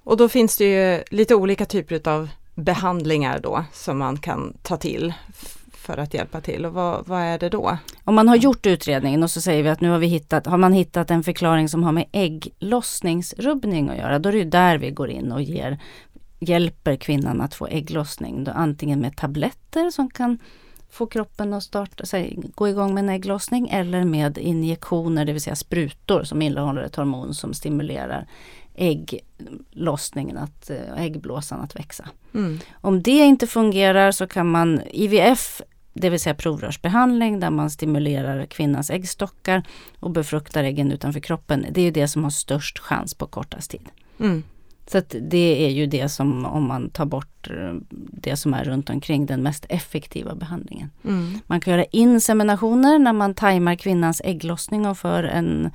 Och 0.04 0.18
då 0.18 0.30
finns 0.30 0.58
det 0.58 0.66
ju 0.66 1.04
lite 1.12 1.36
olika 1.36 1.66
typer 1.66 2.08
av 2.08 2.30
behandlingar 2.56 3.40
då 3.40 3.66
som 3.74 3.98
man 3.98 4.18
kan 4.18 4.58
ta 4.62 4.78
till 4.78 5.14
för 5.72 5.98
att 5.98 6.14
hjälpa 6.14 6.42
till 6.42 6.66
och 6.66 6.74
vad, 6.74 7.08
vad, 7.08 7.22
är 7.22 7.40
det 7.40 7.50
då? 7.50 7.78
Om 8.04 8.16
man 8.16 8.28
har 8.28 8.36
gjort 8.36 8.66
utredningen 8.66 9.24
och 9.24 9.32
så 9.32 9.42
säger 9.42 9.64
vi 9.64 9.70
att 9.70 9.82
nu 9.82 9.90
har 9.90 10.00
vi 10.00 10.08
hittat, 10.08 10.46
har 10.46 10.58
man 10.58 10.74
hittat 10.74 11.12
en 11.12 11.24
förklaring 11.24 11.70
som 11.70 11.84
har 11.84 11.92
med 11.92 12.06
ägglossningsrubbning 12.12 13.90
att 13.90 13.98
göra, 13.98 14.20
då 14.20 14.30
är 14.30 14.34
det 14.34 14.44
där 14.44 14.78
vi 14.78 14.92
går 14.92 15.10
in 15.10 15.32
och 15.32 15.42
ger 15.42 15.80
hjälper 16.50 16.96
kvinnan 16.96 17.42
att 17.42 17.54
få 17.54 17.68
ägglossning. 17.68 18.44
Då 18.44 18.52
antingen 18.52 19.00
med 19.00 19.18
tabletter 19.18 19.90
som 19.90 20.10
kan 20.10 20.40
få 20.90 21.06
kroppen 21.06 21.54
att 21.54 21.64
starta, 21.64 22.06
sig, 22.06 22.40
gå 22.56 22.70
igång 22.70 22.94
med 22.94 23.04
en 23.04 23.10
ägglossning 23.10 23.70
eller 23.70 24.04
med 24.04 24.38
injektioner, 24.38 25.26
det 25.26 25.34
vill 25.34 25.42
säga 25.42 25.56
sprutor 25.56 26.24
som 26.24 26.42
innehåller 26.42 26.82
ett 26.82 26.96
hormon 26.96 27.34
som 27.34 27.54
stimulerar 27.54 28.28
ägglossningen, 28.76 30.38
att, 30.38 30.70
eh, 30.70 31.02
äggblåsan 31.02 31.62
att 31.62 31.76
växa. 31.76 32.10
Mm. 32.34 32.60
Om 32.74 33.02
det 33.02 33.12
inte 33.12 33.48
fungerar 33.48 34.12
så 34.12 34.28
kan 34.28 34.52
man 34.52 34.82
IVF, 34.92 35.62
det 35.94 36.10
vill 36.10 36.20
säga 36.20 36.36
provrörsbehandling 36.36 37.40
där 37.40 37.50
man 37.50 37.70
stimulerar 37.70 38.46
kvinnans 38.46 38.90
äggstockar 38.90 39.64
och 40.00 40.12
befruktar 40.12 40.64
äggen 40.64 40.92
utanför 40.92 41.20
kroppen. 41.20 41.66
Det 41.72 41.82
är 41.82 41.92
det 41.92 42.08
som 42.08 42.24
har 42.24 42.32
störst 42.32 42.80
chans 42.80 43.14
på 43.14 43.28
kortast 43.28 43.72
tid. 43.72 43.90
Mm. 44.20 44.44
Så 44.88 44.98
att 44.98 45.16
det 45.22 45.66
är 45.66 45.70
ju 45.70 45.86
det 45.86 46.10
som, 46.10 46.46
om 46.46 46.68
man 46.68 46.90
tar 46.90 47.06
bort 47.06 47.50
eh, 47.50 47.74
det 48.12 48.36
som 48.36 48.54
är 48.54 48.64
runt 48.64 48.90
omkring, 48.90 49.26
den 49.26 49.44
mest 49.44 49.66
effektiva 49.70 50.36
behandlingen. 50.36 50.90
Mm. 51.04 51.40
Man 51.48 51.62
kan 51.62 51.74
göra 51.74 51.86
inseminationer 51.86 53.00
när 53.00 53.14
man 53.14 53.34
tajmar 53.34 53.76
kvinnans 53.76 54.22
ägglossning 54.26 54.86
och 54.86 54.98
får 54.98 55.24
en, 55.24 55.72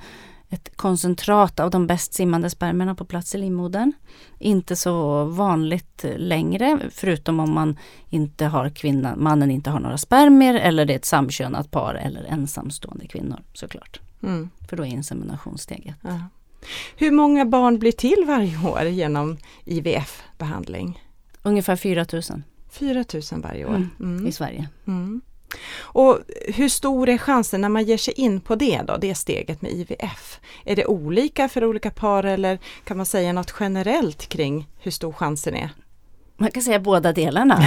ett 0.49 0.77
koncentrat 0.77 1.59
av 1.59 1.71
de 1.71 1.87
bäst 1.87 2.13
simmande 2.13 2.49
spermierna 2.49 2.95
på 2.95 3.05
plats 3.05 3.35
i 3.35 3.37
livmodern. 3.37 3.93
Inte 4.39 4.75
så 4.75 5.25
vanligt 5.25 6.05
längre, 6.17 6.79
förutom 6.91 7.39
om 7.39 7.53
man 7.53 7.77
inte 8.09 8.45
har 8.45 8.69
kvinna, 8.69 9.15
mannen 9.15 9.51
inte 9.51 9.69
har 9.69 9.79
några 9.79 9.97
spermier 9.97 10.53
eller 10.53 10.85
det 10.85 10.93
är 10.93 10.97
ett 10.97 11.05
samkönat 11.05 11.71
par 11.71 11.95
eller 11.95 12.23
ensamstående 12.23 13.07
kvinnor 13.07 13.39
såklart. 13.53 13.99
Mm. 14.23 14.49
För 14.69 14.77
då 14.77 14.83
är 14.83 14.87
inseminationssteget. 14.87 15.95
Ja. 16.01 16.19
Hur 16.95 17.11
många 17.11 17.45
barn 17.45 17.79
blir 17.79 17.91
till 17.91 18.23
varje 18.27 18.69
år 18.69 18.83
genom 18.83 19.37
IVF-behandling? 19.65 21.03
Ungefär 21.43 21.75
4 21.75 22.05
000. 22.13 22.21
4 22.71 23.05
000 23.31 23.41
varje 23.41 23.65
år? 23.65 23.75
Mm, 23.75 23.89
mm. 23.99 24.27
I 24.27 24.31
Sverige. 24.31 24.69
Mm. 24.87 25.21
Och 25.79 26.19
hur 26.47 26.69
stor 26.69 27.09
är 27.09 27.17
chansen 27.17 27.61
när 27.61 27.69
man 27.69 27.83
ger 27.83 27.97
sig 27.97 28.13
in 28.13 28.41
på 28.41 28.55
det 28.55 28.81
då, 28.87 28.97
det 28.97 29.15
steget 29.15 29.61
med 29.61 29.71
IVF? 29.71 30.39
Är 30.65 30.75
det 30.75 30.85
olika 30.85 31.49
för 31.49 31.65
olika 31.65 31.91
par 31.91 32.23
eller 32.23 32.59
kan 32.83 32.97
man 32.97 33.05
säga 33.05 33.33
något 33.33 33.53
generellt 33.59 34.27
kring 34.27 34.67
hur 34.79 34.91
stor 34.91 35.13
chansen 35.13 35.55
är? 35.55 35.69
Man 36.41 36.51
kan 36.51 36.63
säga 36.63 36.79
båda 36.79 37.13
delarna. 37.13 37.59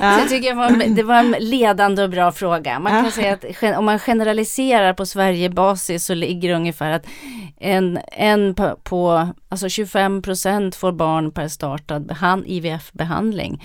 Jag 0.00 0.28
tycker 0.28 0.48
det 0.48 0.56
var, 0.56 0.66
en, 0.66 0.94
det 0.94 1.02
var 1.02 1.18
en 1.18 1.30
ledande 1.38 2.02
och 2.02 2.10
bra 2.10 2.32
fråga. 2.32 2.78
Man 2.78 3.02
kan 3.02 3.12
säga 3.12 3.32
att 3.32 3.78
om 3.78 3.84
man 3.84 3.98
generaliserar 3.98 4.94
på 4.94 5.06
Sverigebasis 5.06 6.04
så 6.04 6.14
ligger 6.14 6.48
det 6.48 6.54
ungefär 6.54 6.90
att 6.90 7.06
en, 7.58 7.98
en 8.12 8.54
på, 8.82 9.28
alltså 9.48 9.66
25% 9.66 10.76
får 10.76 10.92
barn 10.92 11.30
per 11.30 11.48
startad 11.48 12.12
IVF-behandling 12.46 13.62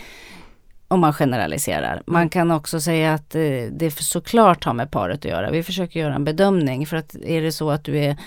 om 0.87 0.99
man 0.99 1.13
generaliserar. 1.13 2.03
Man 2.05 2.21
mm. 2.21 2.29
kan 2.29 2.51
också 2.51 2.79
säga 2.81 3.13
att 3.13 3.35
eh, 3.35 3.41
det 3.71 3.91
såklart 3.91 4.63
har 4.63 4.73
med 4.73 4.91
paret 4.91 5.19
att 5.19 5.25
göra. 5.25 5.51
Vi 5.51 5.63
försöker 5.63 5.99
göra 5.99 6.15
en 6.15 6.23
bedömning 6.25 6.87
för 6.87 6.97
att 6.97 7.15
är 7.15 7.41
det 7.41 7.51
så 7.51 7.71
att 7.71 7.83
du 7.83 7.97
är 7.97 8.17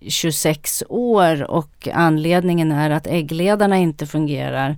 26 0.00 0.84
år 0.88 1.50
och 1.50 1.88
anledningen 1.92 2.72
är 2.72 2.90
att 2.90 3.06
äggledarna 3.06 3.76
inte 3.76 4.06
fungerar 4.06 4.76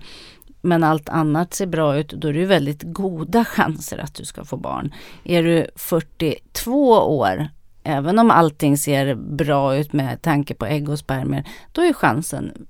men 0.61 0.85
allt 0.85 1.09
annat 1.09 1.55
ser 1.55 1.67
bra 1.67 1.97
ut, 1.97 2.09
då 2.09 2.29
är 2.29 2.33
det 2.33 2.47
väldigt 2.47 2.83
goda 2.83 3.45
chanser 3.45 3.99
att 3.99 4.15
du 4.15 4.25
ska 4.25 4.45
få 4.45 4.57
barn. 4.57 4.95
Är 5.25 5.43
du 5.43 5.67
42 5.77 6.93
år, 7.19 7.49
även 7.83 8.19
om 8.19 8.31
allting 8.31 8.77
ser 8.77 9.15
bra 9.15 9.77
ut 9.77 9.93
med 9.93 10.23
tanke 10.23 10.55
på 10.55 10.67
ägg 10.67 10.89
och 10.89 10.99
spermier, 10.99 11.45
då 11.73 11.83
är 11.83 11.93
chansen 11.93 12.67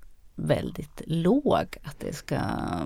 väldigt 0.46 1.02
låg 1.06 1.76
att 1.82 2.00
det 2.00 2.12
ska 2.12 2.38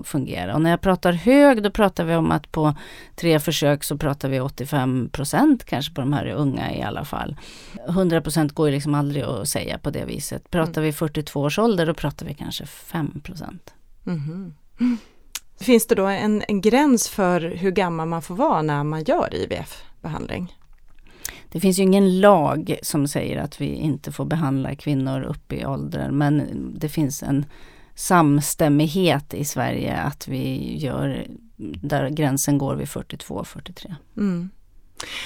fungera. 0.03 0.55
Och 0.55 0.61
när 0.61 0.69
jag 0.69 0.81
pratar 0.81 1.11
hög 1.11 1.63
då 1.63 1.71
pratar 1.71 2.03
vi 2.03 2.15
om 2.15 2.31
att 2.31 2.51
på 2.51 2.75
tre 3.15 3.39
försök 3.39 3.83
så 3.83 3.97
pratar 3.97 4.29
vi 4.29 4.39
85% 4.39 5.63
kanske 5.65 5.93
på 5.93 6.01
de 6.01 6.13
här 6.13 6.27
unga 6.27 6.75
i 6.75 6.81
alla 6.81 7.05
fall. 7.05 7.35
100% 7.87 8.53
går 8.53 8.67
ju 8.67 8.75
liksom 8.75 8.95
aldrig 8.95 9.23
att 9.23 9.47
säga 9.47 9.77
på 9.77 9.89
det 9.89 10.05
viset. 10.05 10.49
Pratar 10.49 10.81
vi 10.81 10.93
42 10.93 11.41
års 11.41 11.59
ålder 11.59 11.85
då 11.85 11.93
pratar 11.93 12.25
vi 12.25 12.33
kanske 12.33 12.65
5 12.65 13.21
mm. 14.05 14.53
Finns 15.59 15.87
det 15.87 15.95
då 15.95 16.05
en, 16.05 16.43
en 16.47 16.61
gräns 16.61 17.09
för 17.09 17.41
hur 17.41 17.71
gammal 17.71 18.07
man 18.07 18.21
får 18.21 18.35
vara 18.35 18.61
när 18.61 18.83
man 18.83 19.03
gör 19.03 19.29
IVF-behandling? 19.33 20.53
Det 21.55 21.61
finns 21.61 21.79
ju 21.79 21.83
ingen 21.83 22.19
lag 22.19 22.75
som 22.81 23.07
säger 23.07 23.37
att 23.37 23.61
vi 23.61 23.65
inte 23.65 24.11
får 24.11 24.25
behandla 24.25 24.75
kvinnor 24.75 25.21
upp 25.21 25.53
i 25.53 25.65
åldern 25.65 26.17
men 26.17 26.47
det 26.77 26.89
finns 26.89 27.23
en 27.23 27.45
samstämmighet 27.93 29.33
i 29.33 29.45
Sverige 29.45 29.97
att 29.97 30.27
vi 30.27 30.75
gör 30.77 31.27
där 31.57 32.09
gränsen 32.09 32.57
går 32.57 32.75
vid 32.75 32.87
42-43. 32.87 33.95
Mm. 34.17 34.49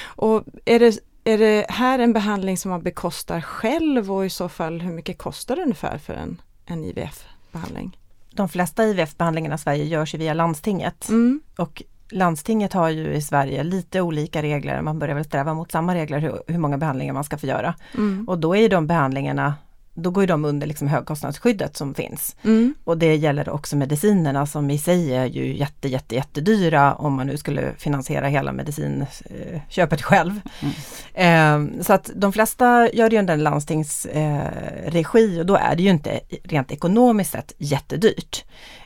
Och 0.06 0.44
är 0.66 0.80
det, 0.80 1.00
är 1.24 1.38
det 1.38 1.66
här 1.70 2.00
en 2.00 2.14
behandling 2.14 2.58
som 2.58 2.72
man 2.72 2.84
bekostar 2.84 3.42
själv 3.42 4.12
och 4.12 4.26
i 4.26 4.30
så 4.30 4.50
fall 4.50 4.82
hur 4.82 4.94
mycket 4.94 5.18
kostar 5.18 5.56
det 5.56 5.62
ungefär 5.62 5.98
för 5.98 6.14
en, 6.14 6.42
en 6.66 6.84
IVF-behandling? 6.84 7.98
De 8.32 8.50
flesta 8.50 8.84
IVF-behandlingarna 8.84 9.56
i 9.56 9.58
Sverige 9.58 9.86
görs 9.86 10.14
via 10.14 10.34
landstinget 10.34 11.10
mm. 11.10 11.42
och 11.58 11.84
landstinget 12.12 12.74
har 12.74 12.90
ju 12.90 13.14
i 13.14 13.22
Sverige 13.22 13.64
lite 13.64 14.02
olika 14.02 14.42
regler, 14.42 14.82
man 14.82 15.00
börjar 15.00 15.16
väl 15.16 15.26
sträva 15.26 15.54
mot 15.54 15.72
samma 15.72 15.96
regler 15.96 16.20
hur, 16.20 16.42
hur 16.48 16.60
många 16.60 16.78
behandlingar 16.78 17.14
man 17.14 17.24
ska 17.24 17.38
få 17.38 17.48
göra. 17.48 17.76
Mm. 17.98 18.26
Och 18.28 18.40
då 18.40 18.56
är 18.56 18.70
de 18.70 18.88
behandlingarna 18.88 19.54
då 20.00 20.10
går 20.12 20.28
de 20.28 20.46
under 20.46 20.68
liksom 20.68 20.88
högkostnadsskyddet 20.88 21.78
som 21.78 21.94
finns. 21.94 22.36
Mm. 22.44 22.76
Och 22.84 22.98
det 22.98 23.16
gäller 23.16 23.50
också 23.50 23.76
medicinerna 23.76 24.46
som 24.46 24.70
i 24.70 24.78
sig 24.78 25.16
är 25.16 25.26
ju 25.26 25.58
jätte, 25.58 25.88
jätte, 25.88 26.16
jättedyra 26.16 26.94
om 26.94 27.14
man 27.14 27.28
nu 27.28 27.38
skulle 27.38 27.74
finansiera 27.78 28.28
hela 28.28 28.52
medicinköpet 28.52 30.02
själv. 30.02 30.42
Mm. 30.60 30.74
Eh, 31.14 31.84
så 31.84 31.94
att 31.94 32.12
de 32.16 32.34
flesta 32.34 32.90
gör 32.94 33.10
det 33.10 33.20
under 33.20 33.34
en 33.34 33.44
landstingsregi 33.44 35.36
eh, 35.36 35.40
och 35.40 35.46
då 35.46 35.56
är 35.56 35.76
det 35.76 35.84
ju 35.84 35.90
inte 35.90 36.20
rent 36.44 36.72
ekonomiskt 36.72 37.32
sett 37.32 37.54
jättedyrt. 37.58 38.46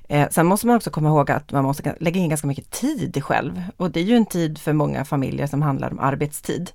Eh, 0.09 0.29
sen 0.29 0.45
måste 0.45 0.67
man 0.67 0.75
också 0.75 0.89
komma 0.89 1.09
ihåg 1.09 1.31
att 1.31 1.51
man 1.51 1.63
måste 1.63 1.95
lägga 1.99 2.19
in 2.19 2.29
ganska 2.29 2.47
mycket 2.47 2.71
tid 2.71 3.23
själv 3.23 3.63
och 3.77 3.91
det 3.91 3.99
är 3.99 4.03
ju 4.03 4.15
en 4.15 4.25
tid 4.25 4.57
för 4.57 4.73
många 4.73 5.05
familjer 5.05 5.47
som 5.47 5.61
handlar 5.61 5.91
om 5.91 5.99
arbetstid. 5.99 6.71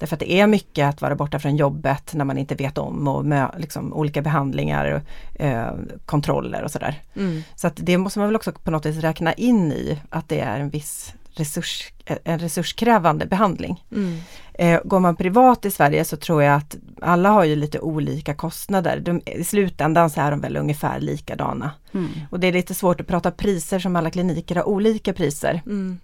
Därför 0.00 0.16
att 0.16 0.20
det 0.20 0.32
är 0.32 0.46
mycket 0.46 0.88
att 0.88 1.02
vara 1.02 1.14
borta 1.14 1.38
från 1.38 1.56
jobbet 1.56 2.14
när 2.14 2.24
man 2.24 2.38
inte 2.38 2.54
vet 2.54 2.78
om 2.78 3.08
och 3.08 3.24
med 3.24 3.54
liksom, 3.58 3.92
olika 3.92 4.22
behandlingar 4.22 4.92
och 4.92 5.40
eh, 5.40 5.72
kontroller 6.06 6.62
och 6.62 6.70
sådär. 6.70 7.00
Mm. 7.16 7.42
Så 7.54 7.66
att 7.66 7.76
det 7.76 7.98
måste 7.98 8.18
man 8.18 8.28
väl 8.28 8.36
också 8.36 8.52
på 8.52 8.70
något 8.70 8.86
vis 8.86 8.96
räkna 8.96 9.32
in 9.32 9.72
i 9.72 9.98
att 10.10 10.28
det 10.28 10.40
är 10.40 10.60
en 10.60 10.70
viss 10.70 11.14
resurs, 11.34 11.92
en 12.24 12.38
resurskrävande 12.38 13.26
behandling. 13.26 13.84
Mm. 13.92 14.18
Eh, 14.54 14.80
går 14.84 15.00
man 15.00 15.16
privat 15.16 15.64
i 15.64 15.70
Sverige 15.70 16.04
så 16.04 16.16
tror 16.16 16.42
jag 16.42 16.54
att 16.54 16.76
alla 17.00 17.28
har 17.28 17.44
ju 17.44 17.56
lite 17.56 17.80
olika 17.80 18.34
kostnader. 18.34 19.00
De, 19.00 19.20
I 19.26 19.44
slutändan 19.44 20.10
så 20.10 20.20
är 20.20 20.30
de 20.30 20.40
väl 20.40 20.56
ungefär 20.56 21.00
likadana. 21.00 21.70
Mm. 21.94 22.08
Och 22.30 22.40
det 22.40 22.46
är 22.46 22.52
lite 22.52 22.74
svårt 22.74 23.00
att 23.00 23.06
prata 23.06 23.30
priser 23.30 23.78
som 23.78 23.96
alla 23.96 24.10
kliniker 24.10 24.54
har 24.54 24.68
olika 24.68 25.12
priser. 25.12 25.62
Mm. 25.66 25.98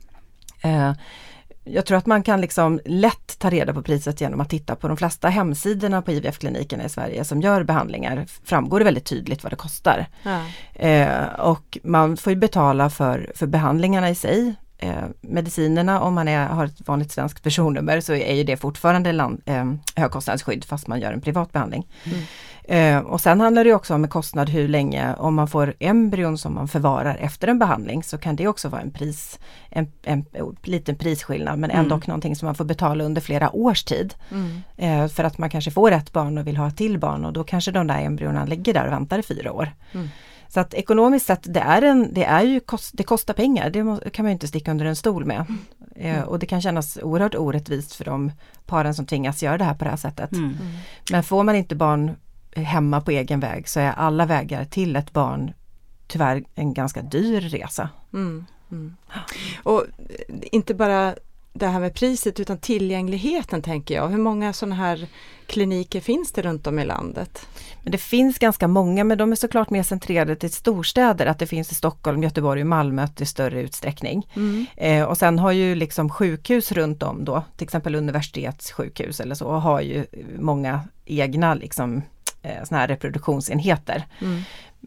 Eh, 0.62 0.92
jag 1.66 1.86
tror 1.86 1.98
att 1.98 2.06
man 2.06 2.22
kan 2.22 2.40
liksom 2.40 2.80
lätt 2.84 3.38
ta 3.38 3.50
reda 3.50 3.74
på 3.74 3.82
priset 3.82 4.20
genom 4.20 4.40
att 4.40 4.50
titta 4.50 4.76
på 4.76 4.88
de 4.88 4.96
flesta 4.96 5.28
hemsidorna 5.28 6.02
på 6.02 6.12
IVF-klinikerna 6.12 6.84
i 6.84 6.88
Sverige 6.88 7.24
som 7.24 7.40
gör 7.40 7.62
behandlingar. 7.62 8.26
Framgår 8.44 8.78
det 8.78 8.84
väldigt 8.84 9.04
tydligt 9.04 9.42
vad 9.42 9.52
det 9.52 9.56
kostar. 9.56 10.06
Ja. 10.22 10.40
Eh, 10.74 11.40
och 11.40 11.78
man 11.82 12.16
får 12.16 12.34
betala 12.34 12.90
för, 12.90 13.32
för 13.34 13.46
behandlingarna 13.46 14.10
i 14.10 14.14
sig 14.14 14.54
eh, 14.78 15.04
medicinerna, 15.20 16.00
om 16.00 16.14
man 16.14 16.28
är, 16.28 16.46
har 16.46 16.64
ett 16.64 16.88
vanligt 16.88 17.12
svenskt 17.12 17.42
personnummer 17.42 18.00
så 18.00 18.14
är 18.14 18.34
ju 18.34 18.44
det 18.44 18.56
fortfarande 18.56 19.12
land, 19.12 19.42
eh, 19.46 19.72
högkostnadsskydd 19.94 20.64
fast 20.64 20.86
man 20.86 21.00
gör 21.00 21.12
en 21.12 21.20
privat 21.20 21.52
behandling. 21.52 21.86
Mm. 22.04 22.18
Eh, 22.68 22.98
och 22.98 23.20
sen 23.20 23.40
handlar 23.40 23.64
det 23.64 23.74
också 23.74 23.94
om 23.94 24.04
en 24.04 24.10
kostnad 24.10 24.48
hur 24.48 24.68
länge, 24.68 25.14
om 25.14 25.34
man 25.34 25.48
får 25.48 25.74
embryon 25.78 26.38
som 26.38 26.54
man 26.54 26.68
förvarar 26.68 27.16
efter 27.16 27.48
en 27.48 27.58
behandling 27.58 28.02
så 28.02 28.18
kan 28.18 28.36
det 28.36 28.48
också 28.48 28.68
vara 28.68 28.80
en 28.80 28.90
pris, 28.90 29.38
en, 29.70 29.92
en, 30.02 30.24
en 30.32 30.56
liten 30.62 30.96
prisskillnad 30.96 31.58
men 31.58 31.70
ändå 31.70 31.94
mm. 31.94 32.04
någonting 32.06 32.36
som 32.36 32.46
man 32.46 32.54
får 32.54 32.64
betala 32.64 33.04
under 33.04 33.20
flera 33.20 33.56
års 33.56 33.84
tid. 33.84 34.14
Mm. 34.30 34.62
Eh, 34.76 35.08
för 35.08 35.24
att 35.24 35.38
man 35.38 35.50
kanske 35.50 35.70
får 35.70 35.92
ett 35.92 36.12
barn 36.12 36.38
och 36.38 36.46
vill 36.46 36.56
ha 36.56 36.68
ett 36.68 36.76
till 36.76 36.98
barn 36.98 37.24
och 37.24 37.32
då 37.32 37.44
kanske 37.44 37.70
de 37.70 37.86
där 37.86 38.02
embryona 38.02 38.44
ligger 38.44 38.74
där 38.74 38.86
och 38.86 38.92
väntar 38.92 39.18
i 39.18 39.22
fyra 39.22 39.52
år. 39.52 39.72
Mm. 39.92 40.08
Så 40.48 40.60
att 40.60 40.74
ekonomiskt 40.74 41.26
sett, 41.26 41.54
det 41.54 41.60
är, 41.60 41.82
en, 41.82 42.14
det 42.14 42.24
är 42.24 42.42
ju 42.42 42.60
kost, 42.60 42.90
det 42.94 43.02
kostar 43.02 43.34
pengar, 43.34 43.70
det 43.70 44.10
kan 44.10 44.24
man 44.24 44.32
inte 44.32 44.48
sticka 44.48 44.70
under 44.70 44.84
en 44.84 44.96
stol 44.96 45.24
med. 45.24 45.44
Mm. 45.96 46.16
Eh, 46.16 46.22
och 46.22 46.38
det 46.38 46.46
kan 46.46 46.62
kännas 46.62 46.98
oerhört 47.02 47.34
orättvist 47.34 47.94
för 47.94 48.04
de 48.04 48.32
paren 48.66 48.94
som 48.94 49.06
tvingas 49.06 49.42
göra 49.42 49.58
det 49.58 49.64
här 49.64 49.74
på 49.74 49.84
det 49.84 49.90
här 49.90 49.96
sättet. 49.96 50.32
Mm. 50.32 50.56
Men 51.10 51.22
får 51.22 51.42
man 51.42 51.56
inte 51.56 51.74
barn 51.74 52.16
hemma 52.62 53.00
på 53.00 53.10
egen 53.10 53.40
väg 53.40 53.68
så 53.68 53.80
är 53.80 53.92
alla 53.92 54.26
vägar 54.26 54.64
till 54.64 54.96
ett 54.96 55.12
barn 55.12 55.52
tyvärr 56.06 56.44
en 56.54 56.74
ganska 56.74 57.02
dyr 57.02 57.40
resa. 57.40 57.88
Mm. 58.12 58.46
mm. 58.70 58.96
Och 59.62 59.84
inte 60.52 60.74
bara 60.74 61.14
det 61.52 61.66
här 61.66 61.80
med 61.80 61.94
priset 61.94 62.40
utan 62.40 62.58
tillgängligheten 62.58 63.62
tänker 63.62 63.94
jag. 63.94 64.08
Hur 64.08 64.18
många 64.18 64.52
sådana 64.52 64.74
här 64.74 65.08
kliniker 65.46 66.00
finns 66.00 66.32
det 66.32 66.42
runt 66.42 66.66
om 66.66 66.78
i 66.78 66.84
landet? 66.84 67.48
Men 67.82 67.92
det 67.92 67.98
finns 67.98 68.38
ganska 68.38 68.68
många 68.68 69.04
men 69.04 69.18
de 69.18 69.32
är 69.32 69.36
såklart 69.36 69.70
mer 69.70 69.82
centrerade 69.82 70.36
till 70.36 70.52
storstäder, 70.52 71.26
att 71.26 71.38
det 71.38 71.46
finns 71.46 71.72
i 71.72 71.74
Stockholm, 71.74 72.22
Göteborg 72.22 72.60
och 72.60 72.66
Malmö 72.66 73.06
i 73.18 73.26
större 73.26 73.60
utsträckning. 73.60 74.28
Mm. 74.34 74.66
Eh, 74.76 75.04
och 75.04 75.18
sen 75.18 75.38
har 75.38 75.52
ju 75.52 75.74
liksom 75.74 76.10
sjukhus 76.10 76.72
runt 76.72 77.02
om 77.02 77.24
då, 77.24 77.42
till 77.56 77.64
exempel 77.64 77.94
universitetssjukhus 77.94 79.20
eller 79.20 79.34
så, 79.34 79.50
har 79.52 79.80
ju 79.80 80.06
många 80.38 80.80
egna 81.04 81.54
liksom 81.54 82.02
eh, 82.46 82.64
såna 82.64 82.80
här 82.80 82.88
reproduktionsenheter. 82.88 84.06
Mm. 84.22 84.42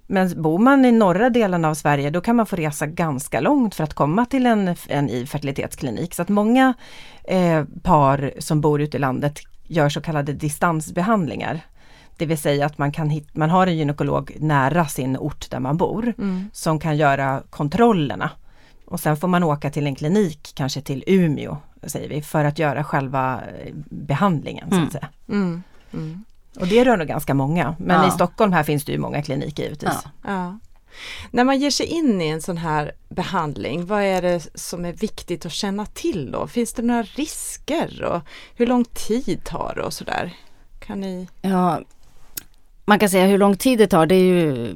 Men 0.08 0.42
bor 0.42 0.60
man 0.60 0.86
i 0.86 0.92
norra 0.92 1.30
delen 1.30 1.66
av 1.66 1.74
Sverige 1.74 2.10
då 2.10 2.22
kan 2.22 2.36
man 2.36 2.46
få 2.46 2.56
resa 2.56 2.86
ganska 2.86 3.40
långt 3.40 3.76
för 3.76 3.84
att 3.84 3.94
komma 3.94 4.26
till 4.26 4.46
en, 4.46 4.76
en 4.88 5.28
fertilitetsklinik. 5.28 6.14
Så 6.14 6.22
att 6.22 6.30
många 6.30 6.74
eh, 7.24 7.64
par 7.84 8.34
som 8.40 8.62
bor 8.62 8.82
ute 8.82 8.98
i 8.98 9.00
landet 9.00 9.40
gör 9.68 9.90
så 9.90 10.02
kallade 10.02 10.34
distansbehandlingar. 10.34 11.60
Det 12.18 12.26
vill 12.26 12.38
säga 12.38 12.66
att 12.66 12.78
man, 12.78 12.92
kan 12.92 13.10
hit, 13.10 13.28
man 13.36 13.50
har 13.50 13.68
en 13.68 13.78
gynekolog 13.78 14.38
nära 14.40 14.86
sin 14.86 15.18
ort 15.18 15.52
där 15.52 15.60
man 15.60 15.78
bor 15.78 16.14
mm. 16.18 16.50
som 16.54 16.80
kan 16.80 16.98
göra 16.98 17.44
kontrollerna. 17.50 18.32
Och 18.86 19.00
sen 19.00 19.18
får 19.18 19.28
man 19.28 19.44
åka 19.44 19.70
till 19.70 19.88
en 19.88 19.96
klinik, 19.96 20.52
kanske 20.56 20.82
till 20.82 21.04
Umeå, 21.08 21.58
säger 21.84 22.10
vi, 22.10 22.22
för 22.22 22.46
att 22.46 22.60
göra 22.60 22.84
själva 22.84 23.42
eh, 23.42 23.74
behandlingen. 23.90 24.70
Så 24.70 24.76
att 24.76 24.80
mm. 24.80 24.92
säga. 24.92 25.10
Mm. 25.30 25.64
mm. 25.94 26.24
Och 26.56 26.68
det 26.68 26.86
rör 26.86 26.98
nog 26.98 27.08
ganska 27.08 27.34
många, 27.34 27.76
men 27.80 28.02
ja. 28.02 28.08
i 28.08 28.12
Stockholm 28.12 28.54
här 28.54 28.64
finns 28.64 28.86
det 28.86 28.92
ju 28.92 28.98
många 28.98 29.22
kliniker 29.22 29.64
givetvis. 29.64 29.92
Ja. 30.04 30.10
ja. 30.30 30.60
När 31.32 31.44
man 31.44 31.60
ger 31.60 31.72
sig 31.72 31.86
in 31.86 32.22
i 32.22 32.28
en 32.28 32.42
sån 32.42 32.58
här 32.58 32.92
behandling, 33.10 33.86
vad 33.86 34.04
är 34.04 34.22
det 34.22 34.48
som 34.56 34.86
är 34.86 34.94
viktigt 34.94 35.46
att 35.46 35.52
känna 35.52 35.86
till 35.86 36.32
då? 36.32 36.48
Finns 36.48 36.74
det 36.74 36.82
några 36.82 37.04
risker 37.04 38.04
och 38.04 38.22
hur 38.56 38.68
lång 38.68 38.86
tid 38.86 39.44
tar 39.44 39.74
det 39.76 39.84
och 39.84 39.94
sådär? 39.94 40.34
Kan 40.80 41.02
ni? 41.02 41.28
Ja, 41.42 41.82
man 42.86 43.00
kan 43.00 43.10
säga 43.10 43.26
hur 43.26 43.38
lång 43.38 43.58
tid 43.58 43.80
det 43.80 43.88
tar, 43.88 44.06
det 44.06 44.16
är 44.16 44.24
ju 44.24 44.74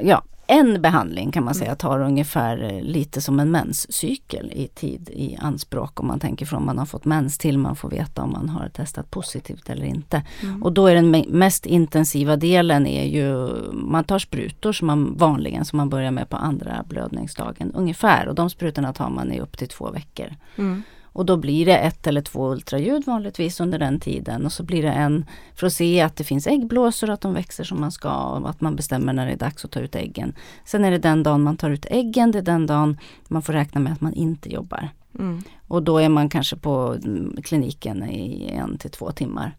ja, 0.00 0.22
en 0.46 0.82
behandling 0.82 1.32
kan 1.32 1.44
man 1.44 1.54
säga 1.54 1.74
tar 1.74 2.00
ungefär 2.00 2.62
eh, 2.62 2.82
lite 2.82 3.20
som 3.20 3.40
en 3.40 3.50
menscykel 3.50 4.52
i 4.54 4.68
tid 4.68 5.10
i 5.12 5.36
anspråk 5.40 6.00
om 6.00 6.06
man 6.06 6.20
tänker 6.20 6.46
från 6.46 6.66
man 6.66 6.78
har 6.78 6.86
fått 6.86 7.04
mens 7.04 7.38
till 7.38 7.58
man 7.58 7.76
får 7.76 7.90
veta 7.90 8.22
om 8.22 8.32
man 8.32 8.48
har 8.48 8.68
testat 8.68 9.10
positivt 9.10 9.70
eller 9.70 9.86
inte. 9.86 10.22
Mm. 10.42 10.62
Och 10.62 10.72
då 10.72 10.86
är 10.86 10.94
den 10.94 11.24
mest 11.28 11.66
intensiva 11.66 12.36
delen 12.36 12.86
är 12.86 13.04
ju 13.04 13.48
man 13.72 14.04
tar 14.04 14.18
sprutor 14.18 14.72
som 14.72 14.86
man 14.86 15.16
vanligen 15.16 15.64
som 15.64 15.76
man 15.76 15.88
börjar 15.88 16.10
med 16.10 16.28
på 16.28 16.36
andra 16.36 16.84
blödningsdagen 16.88 17.72
ungefär 17.74 18.28
och 18.28 18.34
de 18.34 18.50
sprutorna 18.50 18.92
tar 18.92 19.10
man 19.10 19.32
i 19.32 19.40
upp 19.40 19.58
till 19.58 19.68
två 19.68 19.90
veckor. 19.90 20.34
Mm. 20.56 20.82
Och 21.16 21.26
då 21.26 21.36
blir 21.36 21.66
det 21.66 21.78
ett 21.78 22.06
eller 22.06 22.20
två 22.20 22.52
ultraljud 22.52 23.06
vanligtvis 23.06 23.60
under 23.60 23.78
den 23.78 24.00
tiden 24.00 24.46
och 24.46 24.52
så 24.52 24.62
blir 24.62 24.82
det 24.82 24.90
en 24.90 25.24
för 25.54 25.66
att 25.66 25.72
se 25.72 26.00
att 26.00 26.16
det 26.16 26.24
finns 26.24 26.46
äggblåsor, 26.46 27.10
att 27.10 27.20
de 27.20 27.34
växer 27.34 27.64
som 27.64 27.80
man 27.80 27.92
ska 27.92 28.22
och 28.22 28.50
att 28.50 28.60
man 28.60 28.76
bestämmer 28.76 29.12
när 29.12 29.26
det 29.26 29.32
är 29.32 29.36
dags 29.36 29.64
att 29.64 29.70
ta 29.70 29.80
ut 29.80 29.94
äggen. 29.94 30.34
Sen 30.64 30.84
är 30.84 30.90
det 30.90 30.98
den 30.98 31.22
dagen 31.22 31.42
man 31.42 31.56
tar 31.56 31.70
ut 31.70 31.86
äggen, 31.90 32.30
det 32.30 32.38
är 32.38 32.42
den 32.42 32.66
dagen 32.66 32.98
man 33.28 33.42
får 33.42 33.52
räkna 33.52 33.80
med 33.80 33.92
att 33.92 34.00
man 34.00 34.14
inte 34.14 34.52
jobbar. 34.52 34.88
Mm. 35.18 35.42
Och 35.68 35.82
då 35.82 35.98
är 35.98 36.08
man 36.08 36.28
kanske 36.28 36.56
på 36.56 36.96
kliniken 37.44 38.10
i 38.10 38.50
en 38.52 38.78
till 38.78 38.90
två 38.90 39.12
timmar. 39.12 39.56